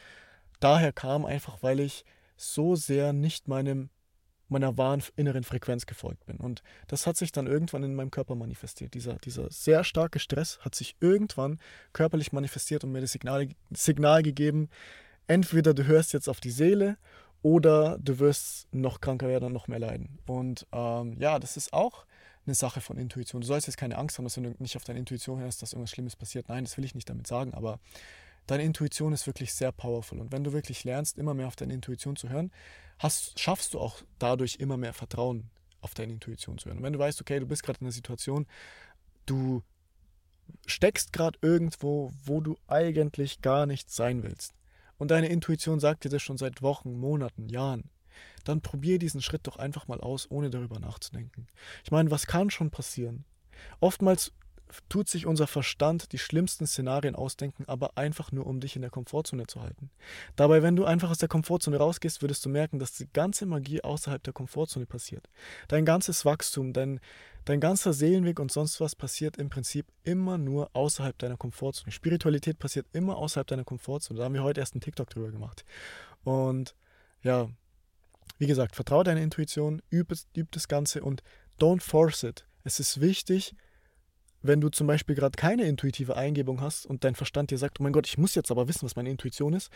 daher 0.61 0.93
kam, 0.93 1.25
einfach 1.25 1.61
weil 1.61 1.81
ich 1.81 2.05
so 2.37 2.77
sehr 2.77 3.11
nicht 3.11 3.49
meinem, 3.49 3.89
meiner 4.47 4.77
wahren 4.77 5.01
inneren 5.15 5.43
Frequenz 5.43 5.85
gefolgt 5.85 6.25
bin. 6.25 6.37
Und 6.37 6.61
das 6.87 7.07
hat 7.07 7.17
sich 7.17 7.31
dann 7.31 7.47
irgendwann 7.47 7.83
in 7.83 7.95
meinem 7.95 8.11
Körper 8.11 8.35
manifestiert. 8.35 8.93
Dieser, 8.93 9.15
dieser 9.15 9.51
sehr 9.51 9.83
starke 9.83 10.19
Stress 10.19 10.59
hat 10.61 10.75
sich 10.75 10.95
irgendwann 10.99 11.59
körperlich 11.93 12.31
manifestiert 12.31 12.83
und 12.83 12.91
mir 12.91 13.01
das 13.01 13.11
Signal, 13.11 13.49
Signal 13.71 14.23
gegeben, 14.23 14.69
entweder 15.27 15.73
du 15.73 15.85
hörst 15.85 16.13
jetzt 16.13 16.29
auf 16.29 16.39
die 16.39 16.51
Seele 16.51 16.97
oder 17.41 17.97
du 17.99 18.19
wirst 18.19 18.67
noch 18.73 19.01
kranker 19.01 19.27
werden 19.27 19.45
und 19.45 19.53
noch 19.53 19.67
mehr 19.67 19.79
leiden. 19.79 20.19
Und 20.25 20.67
ähm, 20.71 21.15
ja, 21.19 21.39
das 21.39 21.57
ist 21.57 21.73
auch 21.73 22.05
eine 22.45 22.55
Sache 22.55 22.81
von 22.81 22.97
Intuition. 22.97 23.41
Du 23.41 23.47
sollst 23.47 23.67
jetzt 23.67 23.77
keine 23.77 23.97
Angst 23.97 24.17
haben, 24.17 24.25
dass 24.25 24.37
wenn 24.37 24.43
du 24.43 24.55
nicht 24.59 24.75
auf 24.75 24.83
deine 24.83 24.99
Intuition 24.99 25.39
hörst, 25.39 25.61
dass 25.61 25.73
irgendwas 25.73 25.91
Schlimmes 25.91 26.15
passiert. 26.15 26.49
Nein, 26.49 26.63
das 26.63 26.77
will 26.77 26.85
ich 26.85 26.95
nicht 26.95 27.09
damit 27.09 27.27
sagen, 27.27 27.53
aber 27.53 27.79
deine 28.47 28.63
Intuition 28.63 29.13
ist 29.13 29.25
wirklich 29.25 29.53
sehr 29.53 29.71
powerful. 29.71 30.19
Und 30.19 30.31
wenn 30.31 30.43
du 30.43 30.53
wirklich 30.53 30.83
lernst, 30.83 31.17
immer 31.17 31.33
mehr 31.33 31.47
auf 31.47 31.55
deine 31.55 31.73
Intuition 31.73 32.15
zu 32.15 32.29
hören, 32.29 32.51
hast, 32.99 33.39
schaffst 33.39 33.73
du 33.73 33.79
auch 33.79 34.01
dadurch 34.19 34.55
immer 34.55 34.77
mehr 34.77 34.93
Vertrauen 34.93 35.49
auf 35.81 35.93
deine 35.93 36.13
Intuition 36.13 36.57
zu 36.57 36.67
hören. 36.67 36.77
Und 36.77 36.83
wenn 36.83 36.93
du 36.93 36.99
weißt, 36.99 37.21
okay, 37.21 37.39
du 37.39 37.45
bist 37.45 37.63
gerade 37.63 37.79
in 37.79 37.85
einer 37.85 37.91
Situation, 37.91 38.47
du 39.25 39.63
steckst 40.65 41.13
gerade 41.13 41.37
irgendwo, 41.41 42.11
wo 42.23 42.41
du 42.41 42.57
eigentlich 42.67 43.41
gar 43.41 43.65
nicht 43.65 43.91
sein 43.91 44.23
willst. 44.23 44.53
Und 44.97 45.11
deine 45.11 45.27
Intuition 45.27 45.79
sagt 45.79 46.03
dir 46.03 46.09
das 46.09 46.21
schon 46.21 46.37
seit 46.37 46.61
Wochen, 46.61 46.93
Monaten, 46.93 47.49
Jahren. 47.49 47.89
Dann 48.45 48.61
probier 48.61 48.99
diesen 48.99 49.21
Schritt 49.21 49.45
doch 49.47 49.57
einfach 49.57 49.87
mal 49.87 49.99
aus, 49.99 50.29
ohne 50.31 50.49
darüber 50.49 50.79
nachzudenken. 50.79 51.47
Ich 51.83 51.91
meine, 51.91 52.11
was 52.11 52.27
kann 52.27 52.49
schon 52.49 52.71
passieren? 52.71 53.25
Oftmals 53.79 54.31
tut 54.89 55.07
sich 55.07 55.25
unser 55.25 55.47
Verstand 55.47 56.11
die 56.11 56.17
schlimmsten 56.17 56.67
Szenarien 56.67 57.15
ausdenken, 57.15 57.65
aber 57.67 57.97
einfach 57.97 58.31
nur, 58.31 58.45
um 58.45 58.59
dich 58.59 58.75
in 58.75 58.81
der 58.81 58.91
Komfortzone 58.91 59.47
zu 59.47 59.61
halten. 59.61 59.89
Dabei, 60.35 60.63
wenn 60.63 60.75
du 60.75 60.85
einfach 60.85 61.09
aus 61.09 61.17
der 61.17 61.29
Komfortzone 61.29 61.77
rausgehst, 61.77 62.21
würdest 62.21 62.45
du 62.45 62.49
merken, 62.49 62.79
dass 62.79 62.93
die 62.93 63.07
ganze 63.11 63.45
Magie 63.45 63.81
außerhalb 63.81 64.23
der 64.23 64.33
Komfortzone 64.33 64.85
passiert. 64.85 65.29
Dein 65.67 65.85
ganzes 65.85 66.25
Wachstum, 66.25 66.73
dein, 66.73 66.99
dein 67.45 67.59
ganzer 67.59 67.93
Seelenweg 67.93 68.39
und 68.39 68.51
sonst 68.51 68.81
was 68.81 68.95
passiert 68.95 69.37
im 69.37 69.49
Prinzip 69.49 69.85
immer 70.03 70.37
nur 70.37 70.69
außerhalb 70.73 71.17
deiner 71.17 71.37
Komfortzone. 71.37 71.91
Spiritualität 71.91 72.59
passiert 72.59 72.87
immer 72.93 73.17
außerhalb 73.17 73.47
deiner 73.47 73.63
Komfortzone. 73.63 74.17
Da 74.17 74.25
haben 74.25 74.33
wir 74.33 74.43
heute 74.43 74.59
erst 74.59 74.73
einen 74.73 74.81
TikTok 74.81 75.09
drüber 75.09 75.31
gemacht. 75.31 75.63
Und 76.23 76.75
ja, 77.21 77.49
wie 78.37 78.47
gesagt, 78.47 78.75
vertraue 78.75 79.03
deiner 79.03 79.21
Intuition, 79.21 79.81
übe, 79.89 80.15
übe 80.33 80.49
das 80.51 80.67
Ganze 80.67 81.03
und 81.03 81.23
don't 81.59 81.81
force 81.81 82.23
it. 82.23 82.45
Es 82.63 82.79
ist 82.79 82.99
wichtig, 82.99 83.55
wenn 84.47 84.61
du 84.61 84.69
zum 84.69 84.87
Beispiel 84.87 85.15
gerade 85.15 85.35
keine 85.35 85.63
intuitive 85.63 86.15
Eingebung 86.15 86.61
hast 86.61 86.85
und 86.85 87.03
dein 87.03 87.15
Verstand 87.15 87.51
dir 87.51 87.57
sagt, 87.57 87.79
oh 87.79 87.83
mein 87.83 87.93
Gott, 87.93 88.07
ich 88.07 88.17
muss 88.17 88.35
jetzt 88.35 88.51
aber 88.51 88.67
wissen, 88.67 88.85
was 88.85 88.95
meine 88.95 89.09
Intuition 89.09 89.53
ist, 89.53 89.71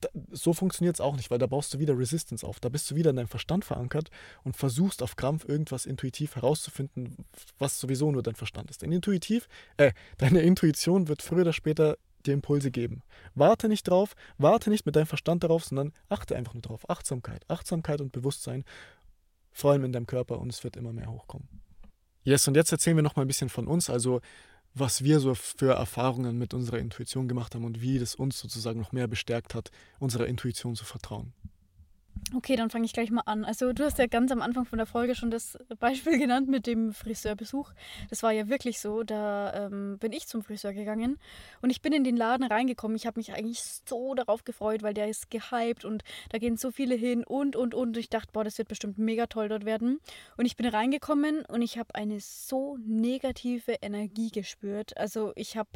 da, 0.00 0.08
so 0.32 0.52
funktioniert 0.52 0.96
es 0.96 1.00
auch 1.00 1.16
nicht, 1.16 1.30
weil 1.30 1.38
da 1.38 1.46
baust 1.46 1.72
du 1.74 1.78
wieder 1.78 1.96
Resistance 1.96 2.46
auf. 2.46 2.60
Da 2.60 2.68
bist 2.68 2.90
du 2.90 2.96
wieder 2.96 3.10
in 3.10 3.16
deinem 3.16 3.28
Verstand 3.28 3.64
verankert 3.64 4.10
und 4.42 4.56
versuchst 4.56 5.02
auf 5.02 5.16
Krampf 5.16 5.48
irgendwas 5.48 5.86
intuitiv 5.86 6.36
herauszufinden, 6.36 7.24
was 7.58 7.78
sowieso 7.78 8.10
nur 8.10 8.22
dein 8.22 8.34
Verstand 8.34 8.70
ist. 8.70 8.82
Denn 8.82 8.92
intuitiv, 8.92 9.48
äh, 9.76 9.92
deine 10.18 10.40
Intuition 10.40 11.08
wird 11.08 11.22
früher 11.22 11.42
oder 11.42 11.52
später 11.52 11.96
dir 12.26 12.34
Impulse 12.34 12.70
geben. 12.70 13.02
Warte 13.34 13.68
nicht 13.68 13.84
drauf, 13.84 14.14
warte 14.38 14.70
nicht 14.70 14.86
mit 14.86 14.96
deinem 14.96 15.06
Verstand 15.06 15.44
darauf, 15.44 15.64
sondern 15.64 15.92
achte 16.08 16.36
einfach 16.36 16.54
nur 16.54 16.62
drauf. 16.62 16.88
Achtsamkeit, 16.88 17.44
Achtsamkeit 17.48 18.00
und 18.00 18.12
Bewusstsein, 18.12 18.64
vor 19.52 19.72
allem 19.72 19.84
in 19.84 19.92
deinem 19.92 20.06
Körper 20.06 20.38
und 20.40 20.50
es 20.50 20.64
wird 20.64 20.76
immer 20.76 20.92
mehr 20.92 21.10
hochkommen. 21.10 21.63
Yes, 22.24 22.48
und 22.48 22.56
jetzt 22.56 22.72
erzählen 22.72 22.96
wir 22.96 23.02
noch 23.02 23.16
mal 23.16 23.22
ein 23.22 23.28
bisschen 23.28 23.50
von 23.50 23.66
uns, 23.66 23.90
also 23.90 24.22
was 24.72 25.04
wir 25.04 25.20
so 25.20 25.34
für 25.34 25.74
Erfahrungen 25.74 26.38
mit 26.38 26.54
unserer 26.54 26.78
Intuition 26.78 27.28
gemacht 27.28 27.54
haben 27.54 27.64
und 27.64 27.82
wie 27.82 27.98
das 27.98 28.14
uns 28.14 28.40
sozusagen 28.40 28.80
noch 28.80 28.92
mehr 28.92 29.06
bestärkt 29.06 29.54
hat, 29.54 29.70
unserer 29.98 30.26
Intuition 30.26 30.74
zu 30.74 30.84
vertrauen. 30.86 31.34
Okay, 32.32 32.56
dann 32.56 32.70
fange 32.70 32.84
ich 32.84 32.92
gleich 32.92 33.10
mal 33.10 33.22
an. 33.26 33.44
Also 33.44 33.72
du 33.72 33.84
hast 33.84 33.98
ja 33.98 34.06
ganz 34.06 34.32
am 34.32 34.40
Anfang 34.40 34.64
von 34.64 34.78
der 34.78 34.86
Folge 34.86 35.14
schon 35.14 35.30
das 35.30 35.58
Beispiel 35.78 36.18
genannt 36.18 36.48
mit 36.48 36.66
dem 36.66 36.92
Friseurbesuch. 36.92 37.72
Das 38.10 38.22
war 38.22 38.32
ja 38.32 38.48
wirklich 38.48 38.80
so. 38.80 39.02
Da 39.02 39.66
ähm, 39.66 39.98
bin 39.98 40.12
ich 40.12 40.26
zum 40.26 40.42
Friseur 40.42 40.72
gegangen 40.72 41.18
und 41.60 41.70
ich 41.70 41.82
bin 41.82 41.92
in 41.92 42.02
den 42.02 42.16
Laden 42.16 42.46
reingekommen. 42.46 42.96
Ich 42.96 43.06
habe 43.06 43.20
mich 43.20 43.34
eigentlich 43.34 43.62
so 43.62 44.14
darauf 44.14 44.44
gefreut, 44.44 44.82
weil 44.82 44.94
der 44.94 45.08
ist 45.08 45.30
gehypt 45.30 45.84
und 45.84 46.02
da 46.30 46.38
gehen 46.38 46.56
so 46.56 46.70
viele 46.70 46.94
hin 46.94 47.24
und 47.24 47.56
und 47.56 47.74
und. 47.74 47.96
Ich 47.96 48.08
dachte, 48.08 48.30
boah, 48.32 48.44
das 48.44 48.58
wird 48.58 48.68
bestimmt 48.68 48.98
mega 48.98 49.26
toll 49.26 49.48
dort 49.48 49.64
werden. 49.64 50.00
Und 50.36 50.46
ich 50.46 50.56
bin 50.56 50.66
reingekommen 50.66 51.44
und 51.44 51.62
ich 51.62 51.78
habe 51.78 51.94
eine 51.94 52.20
so 52.20 52.78
negative 52.84 53.72
Energie 53.82 54.30
gespürt. 54.30 54.96
Also 54.96 55.32
ich 55.36 55.56
habe 55.56 55.70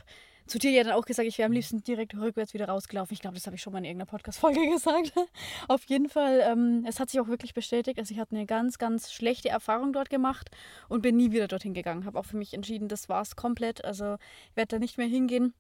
zu 0.49 0.59
dir 0.59 0.71
ja 0.71 0.83
dann 0.83 0.95
auch 0.95 1.05
gesagt, 1.05 1.29
ich 1.29 1.39
wäre 1.39 1.47
am 1.47 1.53
liebsten 1.53 1.83
direkt 1.83 2.15
rückwärts 2.15 2.55
wieder 2.55 2.69
rausgelaufen. 2.69 3.15
Ich 3.15 3.21
glaube, 3.21 3.35
das 3.35 3.47
habe 3.47 3.57
ich 3.57 3.63
schon 3.63 3.73
mal 3.73 3.79
in 3.81 3.85
irgendeiner 3.85 4.11
Podcast-Folge 4.11 4.69
gesagt. 4.73 5.13
Auf 5.69 5.85
jeden 5.85 6.09
Fall, 6.09 6.43
ähm, 6.45 6.85
es 6.89 7.01
hat 7.01 7.11
sich 7.11 7.21
auch 7.21 7.29
wirklich 7.29 7.55
bestätigt. 7.55 7.99
Also 7.99 8.13
ich 8.13 8.21
hatte 8.21 8.35
eine 8.35 8.47
ganz, 8.47 8.79
ganz 8.79 9.13
schlechte 9.13 9.49
Erfahrung 9.49 9.93
dort 9.93 10.11
gemacht 10.11 10.51
und 10.89 11.03
bin 11.03 11.17
nie 11.17 11.33
wieder 11.33 11.49
dorthin 11.49 11.75
gegangen. 11.75 12.05
Habe 12.05 12.19
auch 12.19 12.25
für 12.25 12.37
mich 12.37 12.55
entschieden, 12.55 12.89
das 12.89 13.09
war 13.09 13.23
es 13.23 13.37
komplett. 13.37 13.85
Also 13.85 14.17
ich 14.51 14.57
werde 14.57 14.77
da 14.77 14.79
nicht 14.79 14.99
mehr 14.99 15.07
hingehen. 15.07 15.55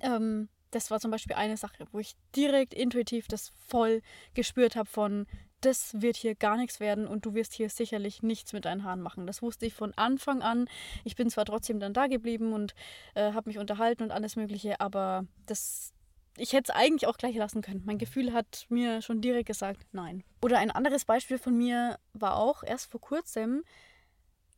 Ähm, 0.00 0.48
das 0.70 0.90
war 0.90 1.00
zum 1.00 1.10
Beispiel 1.10 1.36
eine 1.36 1.56
Sache, 1.56 1.86
wo 1.92 1.98
ich 1.98 2.14
direkt 2.34 2.74
intuitiv 2.74 3.28
das 3.28 3.52
voll 3.66 4.02
gespürt 4.34 4.76
habe 4.76 4.88
von, 4.88 5.26
das 5.64 6.00
wird 6.00 6.16
hier 6.16 6.34
gar 6.34 6.56
nichts 6.56 6.80
werden 6.80 7.06
und 7.06 7.24
du 7.24 7.34
wirst 7.34 7.54
hier 7.54 7.70
sicherlich 7.70 8.22
nichts 8.22 8.52
mit 8.52 8.64
deinen 8.64 8.84
Haaren 8.84 9.00
machen. 9.00 9.26
Das 9.26 9.42
wusste 9.42 9.66
ich 9.66 9.74
von 9.74 9.92
Anfang 9.96 10.42
an. 10.42 10.68
Ich 11.04 11.16
bin 11.16 11.30
zwar 11.30 11.44
trotzdem 11.44 11.80
dann 11.80 11.94
da 11.94 12.06
geblieben 12.06 12.52
und 12.52 12.74
äh, 13.14 13.32
habe 13.32 13.48
mich 13.48 13.58
unterhalten 13.58 14.02
und 14.02 14.10
alles 14.10 14.36
Mögliche, 14.36 14.80
aber 14.80 15.26
das, 15.46 15.92
ich 16.36 16.52
hätte 16.52 16.72
es 16.72 16.76
eigentlich 16.76 17.06
auch 17.06 17.16
gleich 17.16 17.36
lassen 17.36 17.62
können. 17.62 17.82
Mein 17.84 17.98
Gefühl 17.98 18.32
hat 18.32 18.66
mir 18.68 19.00
schon 19.00 19.20
direkt 19.20 19.46
gesagt, 19.46 19.86
nein. 19.92 20.22
Oder 20.42 20.58
ein 20.58 20.70
anderes 20.70 21.04
Beispiel 21.04 21.38
von 21.38 21.56
mir 21.56 21.98
war 22.12 22.36
auch 22.36 22.62
erst 22.62 22.90
vor 22.90 23.00
kurzem, 23.00 23.64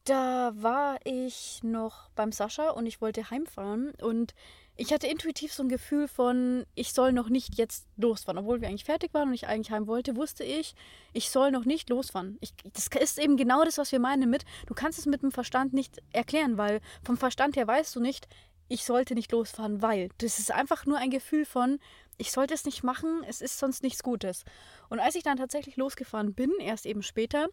da 0.04 0.52
war 0.54 0.98
ich 1.04 1.60
noch 1.62 2.08
beim 2.10 2.32
Sascha 2.32 2.70
und 2.70 2.86
ich 2.86 3.00
wollte 3.00 3.30
heimfahren 3.30 3.92
und 4.00 4.34
ich 4.76 4.92
hatte 4.92 5.06
intuitiv 5.06 5.52
so 5.52 5.62
ein 5.62 5.68
Gefühl 5.68 6.06
von, 6.06 6.66
ich 6.74 6.92
soll 6.92 7.12
noch 7.12 7.28
nicht 7.28 7.56
jetzt 7.56 7.86
losfahren. 7.96 8.38
Obwohl 8.38 8.60
wir 8.60 8.68
eigentlich 8.68 8.84
fertig 8.84 9.14
waren 9.14 9.28
und 9.28 9.34
ich 9.34 9.46
eigentlich 9.46 9.70
heim 9.70 9.86
wollte, 9.86 10.16
wusste 10.16 10.44
ich, 10.44 10.74
ich 11.12 11.30
soll 11.30 11.50
noch 11.50 11.64
nicht 11.64 11.88
losfahren. 11.88 12.36
Ich, 12.40 12.52
das 12.72 12.88
ist 12.88 13.18
eben 13.18 13.36
genau 13.36 13.64
das, 13.64 13.78
was 13.78 13.90
wir 13.92 14.00
meinen 14.00 14.28
mit, 14.28 14.44
du 14.66 14.74
kannst 14.74 14.98
es 14.98 15.06
mit 15.06 15.22
dem 15.22 15.32
Verstand 15.32 15.72
nicht 15.72 16.02
erklären, 16.12 16.58
weil 16.58 16.80
vom 17.02 17.16
Verstand 17.16 17.56
her 17.56 17.66
weißt 17.66 17.96
du 17.96 18.00
nicht, 18.00 18.28
ich 18.68 18.84
sollte 18.84 19.14
nicht 19.14 19.32
losfahren, 19.32 19.80
weil. 19.80 20.10
Das 20.18 20.38
ist 20.38 20.50
einfach 20.50 20.86
nur 20.86 20.98
ein 20.98 21.10
Gefühl 21.10 21.44
von, 21.44 21.78
ich 22.18 22.32
sollte 22.32 22.54
es 22.54 22.64
nicht 22.64 22.82
machen, 22.82 23.22
es 23.26 23.40
ist 23.40 23.58
sonst 23.58 23.82
nichts 23.82 24.02
Gutes. 24.02 24.44
Und 24.88 25.00
als 25.00 25.14
ich 25.14 25.22
dann 25.22 25.36
tatsächlich 25.36 25.76
losgefahren 25.76 26.34
bin, 26.34 26.50
erst 26.60 26.84
eben 26.84 27.02
später, 27.02 27.48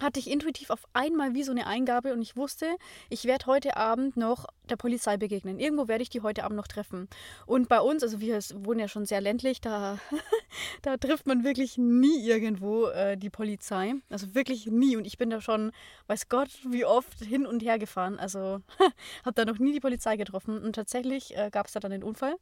hatte 0.00 0.18
ich 0.20 0.30
intuitiv 0.30 0.70
auf 0.70 0.84
einmal 0.92 1.34
wie 1.34 1.42
so 1.42 1.52
eine 1.52 1.66
Eingabe 1.66 2.12
und 2.12 2.22
ich 2.22 2.36
wusste, 2.36 2.76
ich 3.10 3.24
werde 3.24 3.46
heute 3.46 3.76
Abend 3.76 4.16
noch 4.16 4.46
der 4.68 4.76
Polizei 4.76 5.16
begegnen. 5.16 5.58
Irgendwo 5.58 5.88
werde 5.88 6.02
ich 6.02 6.08
die 6.08 6.22
heute 6.22 6.44
Abend 6.44 6.56
noch 6.56 6.66
treffen. 6.66 7.08
Und 7.46 7.68
bei 7.68 7.80
uns, 7.80 8.02
also 8.02 8.20
wir 8.20 8.38
wohnen 8.54 8.80
ja 8.80 8.88
schon 8.88 9.06
sehr 9.06 9.20
ländlich, 9.20 9.60
da, 9.60 9.98
da 10.82 10.96
trifft 10.96 11.26
man 11.26 11.44
wirklich 11.44 11.78
nie 11.78 12.26
irgendwo 12.26 12.86
äh, 12.86 13.16
die 13.16 13.30
Polizei. 13.30 13.94
Also 14.10 14.34
wirklich 14.34 14.66
nie. 14.66 14.96
Und 14.96 15.06
ich 15.06 15.18
bin 15.18 15.30
da 15.30 15.40
schon, 15.40 15.72
weiß 16.06 16.28
Gott, 16.28 16.50
wie 16.68 16.84
oft 16.84 17.20
hin 17.20 17.46
und 17.46 17.62
her 17.62 17.78
gefahren. 17.78 18.18
Also 18.18 18.60
habe 19.24 19.34
da 19.34 19.44
noch 19.44 19.58
nie 19.58 19.72
die 19.72 19.80
Polizei 19.80 20.16
getroffen. 20.16 20.62
Und 20.62 20.74
tatsächlich 20.74 21.36
äh, 21.36 21.50
gab 21.50 21.66
es 21.66 21.72
da 21.72 21.80
dann 21.80 21.92
den 21.92 22.02
Unfall. 22.02 22.36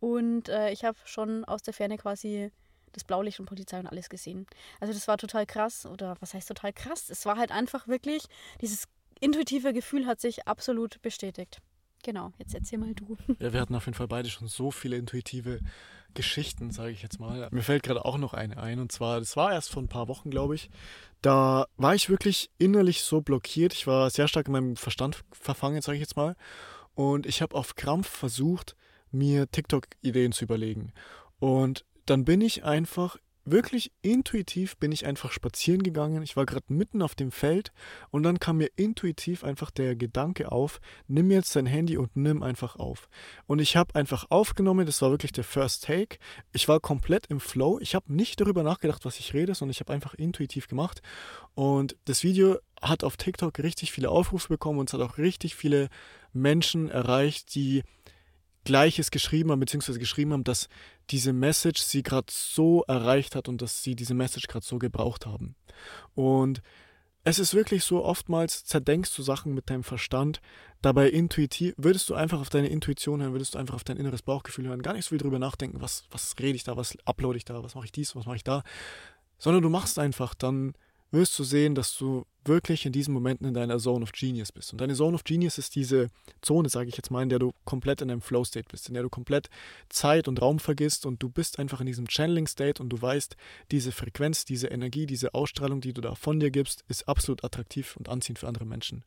Und 0.00 0.48
äh, 0.48 0.70
ich 0.70 0.84
habe 0.84 0.98
schon 1.04 1.44
aus 1.44 1.62
der 1.62 1.74
Ferne 1.74 1.96
quasi 1.96 2.50
das 2.94 3.04
Blaulicht 3.04 3.40
und 3.40 3.46
Polizei 3.46 3.78
und 3.78 3.86
alles 3.86 4.08
gesehen. 4.08 4.46
Also 4.80 4.92
das 4.92 5.06
war 5.06 5.18
total 5.18 5.46
krass 5.46 5.86
oder 5.86 6.16
was 6.20 6.34
heißt 6.34 6.48
total 6.48 6.72
krass? 6.72 7.10
Es 7.10 7.26
war 7.26 7.36
halt 7.36 7.52
einfach 7.52 7.86
wirklich, 7.86 8.24
dieses 8.60 8.84
intuitive 9.20 9.72
Gefühl 9.72 10.06
hat 10.06 10.20
sich 10.20 10.46
absolut 10.46 11.00
bestätigt. 11.02 11.60
Genau, 12.04 12.32
jetzt 12.38 12.54
erzähl 12.54 12.78
mal 12.78 12.94
du. 12.94 13.16
Ja, 13.38 13.52
wir 13.52 13.60
hatten 13.60 13.74
auf 13.74 13.86
jeden 13.86 13.96
Fall 13.96 14.08
beide 14.08 14.28
schon 14.28 14.46
so 14.46 14.70
viele 14.70 14.96
intuitive 14.96 15.60
Geschichten, 16.12 16.70
sage 16.70 16.90
ich 16.90 17.02
jetzt 17.02 17.18
mal. 17.18 17.48
Mir 17.50 17.62
fällt 17.62 17.82
gerade 17.82 18.04
auch 18.04 18.18
noch 18.18 18.34
eine 18.34 18.58
ein 18.58 18.78
und 18.78 18.92
zwar, 18.92 19.18
das 19.18 19.36
war 19.36 19.52
erst 19.52 19.70
vor 19.70 19.82
ein 19.82 19.88
paar 19.88 20.06
Wochen, 20.08 20.30
glaube 20.30 20.54
ich. 20.54 20.70
Da 21.22 21.66
war 21.76 21.94
ich 21.94 22.10
wirklich 22.10 22.50
innerlich 22.58 23.02
so 23.02 23.22
blockiert. 23.22 23.72
Ich 23.72 23.86
war 23.86 24.10
sehr 24.10 24.28
stark 24.28 24.46
in 24.46 24.52
meinem 24.52 24.76
Verstand 24.76 25.24
verfangen, 25.32 25.80
sage 25.80 25.96
ich 25.96 26.02
jetzt 26.02 26.16
mal. 26.16 26.36
Und 26.94 27.26
ich 27.26 27.40
habe 27.42 27.56
auf 27.56 27.74
Krampf 27.74 28.08
versucht, 28.08 28.76
mir 29.10 29.50
TikTok-Ideen 29.50 30.32
zu 30.32 30.44
überlegen. 30.44 30.92
Und 31.38 31.84
dann 32.06 32.24
bin 32.24 32.40
ich 32.40 32.64
einfach 32.64 33.16
wirklich 33.44 33.92
intuitiv 34.02 34.76
bin 34.78 34.92
ich 34.92 35.06
einfach 35.06 35.30
spazieren 35.30 35.82
gegangen. 35.82 36.22
Ich 36.22 36.36
war 36.36 36.46
gerade 36.46 36.64
mitten 36.68 37.02
auf 37.02 37.14
dem 37.14 37.30
Feld 37.30 37.72
und 38.10 38.22
dann 38.22 38.40
kam 38.40 38.58
mir 38.58 38.70
intuitiv 38.76 39.44
einfach 39.44 39.70
der 39.70 39.96
Gedanke 39.96 40.50
auf, 40.50 40.80
nimm 41.06 41.30
jetzt 41.30 41.54
dein 41.54 41.66
Handy 41.66 41.96
und 41.96 42.16
nimm 42.16 42.42
einfach 42.42 42.76
auf. 42.76 43.08
Und 43.46 43.58
ich 43.58 43.76
habe 43.76 43.94
einfach 43.94 44.30
aufgenommen, 44.30 44.86
das 44.86 45.02
war 45.02 45.10
wirklich 45.10 45.32
der 45.32 45.44
First 45.44 45.84
Take. 45.84 46.18
Ich 46.52 46.68
war 46.68 46.80
komplett 46.80 47.26
im 47.26 47.40
Flow. 47.40 47.78
Ich 47.80 47.94
habe 47.94 48.12
nicht 48.12 48.40
darüber 48.40 48.62
nachgedacht, 48.62 49.04
was 49.04 49.18
ich 49.18 49.34
rede, 49.34 49.54
sondern 49.54 49.72
ich 49.72 49.80
habe 49.80 49.92
einfach 49.92 50.14
intuitiv 50.14 50.66
gemacht. 50.66 51.02
Und 51.54 51.96
das 52.06 52.22
Video 52.22 52.58
hat 52.80 53.04
auf 53.04 53.16
TikTok 53.16 53.58
richtig 53.60 53.92
viele 53.92 54.10
Aufrufe 54.10 54.48
bekommen 54.48 54.78
und 54.78 54.88
es 54.88 54.94
hat 54.94 55.00
auch 55.00 55.18
richtig 55.18 55.54
viele 55.54 55.88
Menschen 56.32 56.90
erreicht, 56.90 57.54
die 57.54 57.82
Gleiches 58.64 59.10
geschrieben 59.10 59.50
haben, 59.50 59.60
beziehungsweise 59.60 59.98
geschrieben 59.98 60.32
haben, 60.32 60.44
dass 60.44 60.68
diese 61.10 61.32
Message 61.32 61.82
sie 61.82 62.02
gerade 62.02 62.26
so 62.30 62.82
erreicht 62.88 63.36
hat 63.36 63.48
und 63.48 63.62
dass 63.62 63.82
sie 63.82 63.94
diese 63.94 64.14
Message 64.14 64.46
gerade 64.46 64.64
so 64.64 64.78
gebraucht 64.78 65.26
haben. 65.26 65.54
Und 66.14 66.62
es 67.24 67.38
ist 67.38 67.54
wirklich 67.54 67.84
so, 67.84 68.04
oftmals 68.04 68.64
zerdenkst 68.64 69.14
du 69.16 69.22
Sachen 69.22 69.54
mit 69.54 69.70
deinem 69.70 69.82
Verstand, 69.82 70.40
dabei 70.82 71.08
intuitiv, 71.08 71.74
würdest 71.78 72.10
du 72.10 72.14
einfach 72.14 72.38
auf 72.40 72.50
deine 72.50 72.68
Intuition 72.68 73.22
hören, 73.22 73.32
würdest 73.32 73.54
du 73.54 73.58
einfach 73.58 73.74
auf 73.74 73.84
dein 73.84 73.96
inneres 73.96 74.20
Bauchgefühl 74.20 74.68
hören, 74.68 74.82
gar 74.82 74.92
nicht 74.92 75.06
so 75.06 75.10
viel 75.10 75.18
drüber 75.18 75.38
nachdenken, 75.38 75.80
was, 75.80 76.04
was 76.10 76.34
rede 76.38 76.56
ich 76.56 76.64
da, 76.64 76.76
was 76.76 76.96
uploade 77.06 77.38
ich 77.38 77.46
da, 77.46 77.62
was 77.62 77.74
mache 77.74 77.86
ich 77.86 77.92
dies, 77.92 78.14
was 78.14 78.26
mache 78.26 78.36
ich 78.36 78.44
da, 78.44 78.62
sondern 79.38 79.62
du 79.62 79.70
machst 79.70 79.98
einfach, 79.98 80.34
dann 80.34 80.74
wirst 81.14 81.38
du 81.38 81.44
sehen, 81.44 81.74
dass 81.74 81.96
du 81.96 82.26
wirklich 82.44 82.84
in 82.84 82.92
diesen 82.92 83.14
Momenten 83.14 83.46
in 83.46 83.54
deiner 83.54 83.78
Zone 83.78 84.02
of 84.02 84.12
Genius 84.12 84.52
bist. 84.52 84.72
Und 84.72 84.80
deine 84.80 84.94
Zone 84.94 85.14
of 85.14 85.24
Genius 85.24 85.56
ist 85.56 85.74
diese 85.74 86.10
Zone, 86.42 86.68
sage 86.68 86.90
ich 86.90 86.96
jetzt 86.96 87.10
mal, 87.10 87.22
in 87.22 87.30
der 87.30 87.38
du 87.38 87.52
komplett 87.64 88.02
in 88.02 88.10
einem 88.10 88.20
Flow-State 88.20 88.68
bist, 88.70 88.88
in 88.88 88.94
der 88.94 89.02
du 89.02 89.08
komplett 89.08 89.48
Zeit 89.88 90.28
und 90.28 90.42
Raum 90.42 90.58
vergisst 90.58 91.06
und 91.06 91.22
du 91.22 91.30
bist 91.30 91.58
einfach 91.58 91.80
in 91.80 91.86
diesem 91.86 92.06
Channeling-State 92.06 92.82
und 92.82 92.90
du 92.90 93.00
weißt, 93.00 93.36
diese 93.70 93.92
Frequenz, 93.92 94.44
diese 94.44 94.66
Energie, 94.66 95.06
diese 95.06 95.32
Ausstrahlung, 95.34 95.80
die 95.80 95.94
du 95.94 96.02
da 96.02 96.14
von 96.14 96.38
dir 96.38 96.50
gibst, 96.50 96.84
ist 96.88 97.08
absolut 97.08 97.44
attraktiv 97.44 97.96
und 97.96 98.08
anziehend 98.08 98.38
für 98.40 98.48
andere 98.48 98.66
Menschen. 98.66 99.04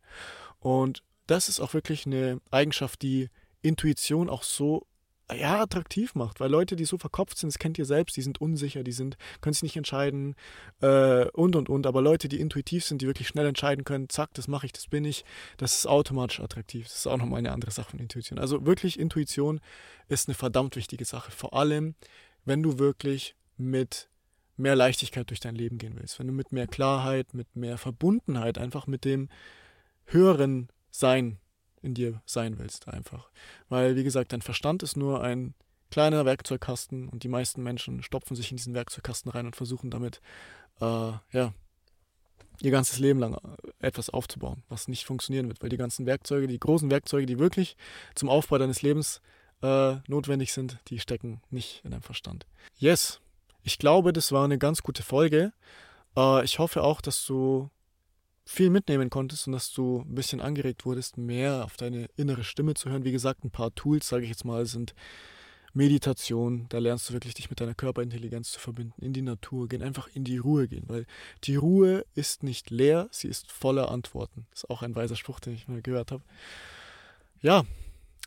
Und 0.59 1.03
das 1.27 1.49
ist 1.49 1.59
auch 1.59 1.73
wirklich 1.73 2.05
eine 2.05 2.41
Eigenschaft, 2.49 3.01
die 3.01 3.29
Intuition 3.61 4.29
auch 4.29 4.43
so 4.43 4.87
ja, 5.35 5.61
attraktiv 5.61 6.15
macht, 6.15 6.39
weil 6.39 6.49
Leute, 6.49 6.75
die 6.75 6.85
so 6.85 6.97
verkopft 6.97 7.37
sind, 7.37 7.51
das 7.51 7.59
kennt 7.59 7.77
ihr 7.77 7.85
selbst, 7.85 8.15
die 8.15 8.21
sind 8.21 8.39
unsicher, 8.39 8.83
die 8.83 8.93
sind, 8.93 9.17
können 9.41 9.53
sich 9.53 9.63
nicht 9.63 9.75
entscheiden 9.75 10.35
äh, 10.81 11.25
und 11.31 11.55
und 11.55 11.67
und. 11.67 11.85
Aber 11.85 12.01
Leute, 12.01 12.29
die 12.29 12.39
intuitiv 12.39 12.85
sind, 12.85 13.01
die 13.01 13.07
wirklich 13.07 13.27
schnell 13.27 13.45
entscheiden 13.45 13.83
können, 13.83 14.07
zack, 14.07 14.33
das 14.35 14.47
mache 14.47 14.65
ich, 14.67 14.73
das 14.73 14.87
bin 14.87 15.03
ich, 15.03 15.25
das 15.57 15.73
ist 15.73 15.87
automatisch 15.87 16.39
attraktiv. 16.39 16.87
Das 16.87 16.95
ist 16.95 17.07
auch 17.07 17.17
nochmal 17.17 17.39
eine 17.39 17.51
andere 17.51 17.71
Sache 17.71 17.91
von 17.91 17.99
Intuition. 17.99 18.39
Also 18.39 18.65
wirklich, 18.65 18.97
Intuition 18.97 19.59
ist 20.07 20.29
eine 20.29 20.35
verdammt 20.35 20.75
wichtige 20.77 21.03
Sache. 21.03 21.31
Vor 21.31 21.53
allem, 21.53 21.95
wenn 22.45 22.63
du 22.63 22.79
wirklich 22.79 23.35
mit 23.57 24.09
mehr 24.55 24.75
Leichtigkeit 24.75 25.29
durch 25.29 25.41
dein 25.41 25.55
Leben 25.55 25.77
gehen 25.77 25.95
willst, 25.97 26.19
wenn 26.19 26.27
du 26.27 26.33
mit 26.33 26.53
mehr 26.53 26.67
Klarheit, 26.67 27.33
mit 27.33 27.55
mehr 27.55 27.77
Verbundenheit, 27.77 28.57
einfach 28.57 28.87
mit 28.87 29.03
dem 29.03 29.29
höheren 30.05 30.69
Sein 30.89 31.37
in 31.81 31.93
dir 31.93 32.21
sein 32.25 32.57
willst, 32.57 32.87
einfach. 32.87 33.29
Weil, 33.69 33.95
wie 33.95 34.03
gesagt, 34.03 34.33
dein 34.33 34.41
Verstand 34.41 34.83
ist 34.83 34.97
nur 34.97 35.23
ein 35.23 35.53
kleiner 35.91 36.25
Werkzeugkasten 36.25 37.07
und 37.07 37.23
die 37.23 37.29
meisten 37.29 37.63
Menschen 37.63 38.03
stopfen 38.03 38.35
sich 38.35 38.51
in 38.51 38.57
diesen 38.57 38.73
Werkzeugkasten 38.73 39.31
rein 39.31 39.45
und 39.45 39.55
versuchen 39.55 39.89
damit, 39.89 40.21
äh, 40.81 41.11
ja, 41.31 41.53
ihr 42.61 42.71
ganzes 42.71 42.99
Leben 42.99 43.19
lang 43.19 43.37
etwas 43.79 44.09
aufzubauen, 44.09 44.63
was 44.67 44.87
nicht 44.87 45.05
funktionieren 45.05 45.47
wird, 45.47 45.61
weil 45.61 45.69
die 45.69 45.77
ganzen 45.77 46.05
Werkzeuge, 46.05 46.47
die 46.47 46.59
großen 46.59 46.89
Werkzeuge, 46.89 47.25
die 47.25 47.39
wirklich 47.39 47.77
zum 48.15 48.29
Aufbau 48.29 48.57
deines 48.57 48.81
Lebens 48.81 49.21
äh, 49.61 49.95
notwendig 50.07 50.53
sind, 50.53 50.79
die 50.87 50.99
stecken 50.99 51.41
nicht 51.49 51.81
in 51.83 51.91
deinem 51.91 52.01
Verstand. 52.01 52.45
Yes, 52.77 53.19
ich 53.63 53.77
glaube, 53.79 54.13
das 54.13 54.31
war 54.31 54.45
eine 54.45 54.57
ganz 54.57 54.81
gute 54.81 55.03
Folge. 55.03 55.53
Äh, 56.15 56.43
ich 56.43 56.59
hoffe 56.59 56.83
auch, 56.83 57.01
dass 57.01 57.25
du 57.25 57.69
viel 58.47 58.69
mitnehmen 58.69 59.09
konntest 59.09 59.45
und 59.47 59.53
dass 59.53 59.73
du 59.73 60.05
ein 60.07 60.15
bisschen 60.15 60.39
angeregt 60.39 60.85
wurdest, 60.85 61.17
mehr 61.17 61.65
auf 61.65 61.75
deine 61.75 62.07
innere 62.15 62.45
Stimme 62.45 62.75
zu 62.75 62.89
hören. 62.89 63.03
Wie 63.03 63.11
gesagt, 63.11 63.43
ein 63.43 63.51
paar 63.51 63.75
Tools, 63.75 64.07
sage 64.07 64.23
ich 64.23 64.29
jetzt 64.29 64.45
mal, 64.45 64.65
sind 64.65 64.95
Meditation. 65.73 66.65
Da 66.69 66.79
lernst 66.79 67.09
du 67.09 67.13
wirklich, 67.13 67.33
dich 67.33 67.49
mit 67.49 67.59
deiner 67.59 67.73
Körperintelligenz 67.73 68.51
zu 68.53 68.59
verbinden, 68.59 69.01
in 69.03 69.11
die 69.11 69.21
Natur 69.21 69.67
gehen, 69.67 69.83
einfach 69.83 70.07
in 70.13 70.23
die 70.23 70.37
Ruhe 70.37 70.69
gehen, 70.69 70.85
weil 70.87 71.05
die 71.43 71.57
Ruhe 71.57 72.05
ist 72.15 72.41
nicht 72.41 72.69
leer, 72.69 73.09
sie 73.11 73.27
ist 73.27 73.51
voller 73.51 73.91
Antworten. 73.91 74.47
Ist 74.53 74.69
auch 74.69 74.81
ein 74.81 74.95
weiser 74.95 75.17
Spruch, 75.17 75.41
den 75.41 75.53
ich 75.53 75.67
mal 75.67 75.81
gehört 75.81 76.13
habe. 76.13 76.23
Ja, 77.41 77.65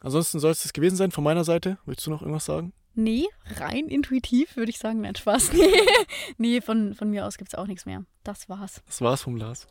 ansonsten 0.02 0.38
soll 0.38 0.52
es 0.52 0.62
das 0.62 0.74
gewesen 0.74 0.96
sein 0.96 1.12
von 1.12 1.24
meiner 1.24 1.44
Seite. 1.44 1.78
Willst 1.86 2.06
du 2.06 2.10
noch 2.10 2.20
irgendwas 2.20 2.44
sagen? 2.44 2.74
Nee, 3.00 3.28
rein 3.56 3.88
intuitiv 3.88 4.56
würde 4.56 4.68
ich 4.68 4.78
sagen, 4.78 5.00
nein, 5.00 5.14
Spaß. 5.14 5.52
nee, 6.36 6.60
von, 6.60 6.94
von 6.94 7.08
mir 7.08 7.24
aus 7.24 7.38
gibt 7.38 7.50
es 7.50 7.58
auch 7.58 7.66
nichts 7.66 7.86
mehr. 7.86 8.04
Das 8.24 8.50
war's. 8.50 8.82
Das 8.86 9.00
war's 9.00 9.22
vom 9.22 9.36
Lars. 9.36 9.68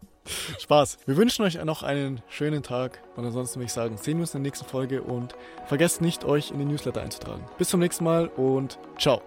Spaß. 0.57 0.97
Wir 1.05 1.15
wünschen 1.15 1.45
euch 1.45 1.63
noch 1.63 1.83
einen 1.83 2.23
schönen 2.27 2.63
Tag 2.63 3.03
und 3.15 3.25
ansonsten 3.25 3.57
würde 3.57 3.67
ich 3.67 3.73
sagen, 3.73 3.97
sehen 3.97 4.17
wir 4.17 4.21
uns 4.21 4.33
in 4.33 4.41
der 4.41 4.49
nächsten 4.49 4.65
Folge 4.65 5.03
und 5.03 5.35
vergesst 5.67 6.01
nicht, 6.01 6.25
euch 6.25 6.49
in 6.49 6.57
den 6.57 6.69
Newsletter 6.69 7.03
einzutragen. 7.03 7.45
Bis 7.59 7.69
zum 7.69 7.79
nächsten 7.79 8.03
Mal 8.03 8.29
und 8.29 8.79
ciao. 8.97 9.21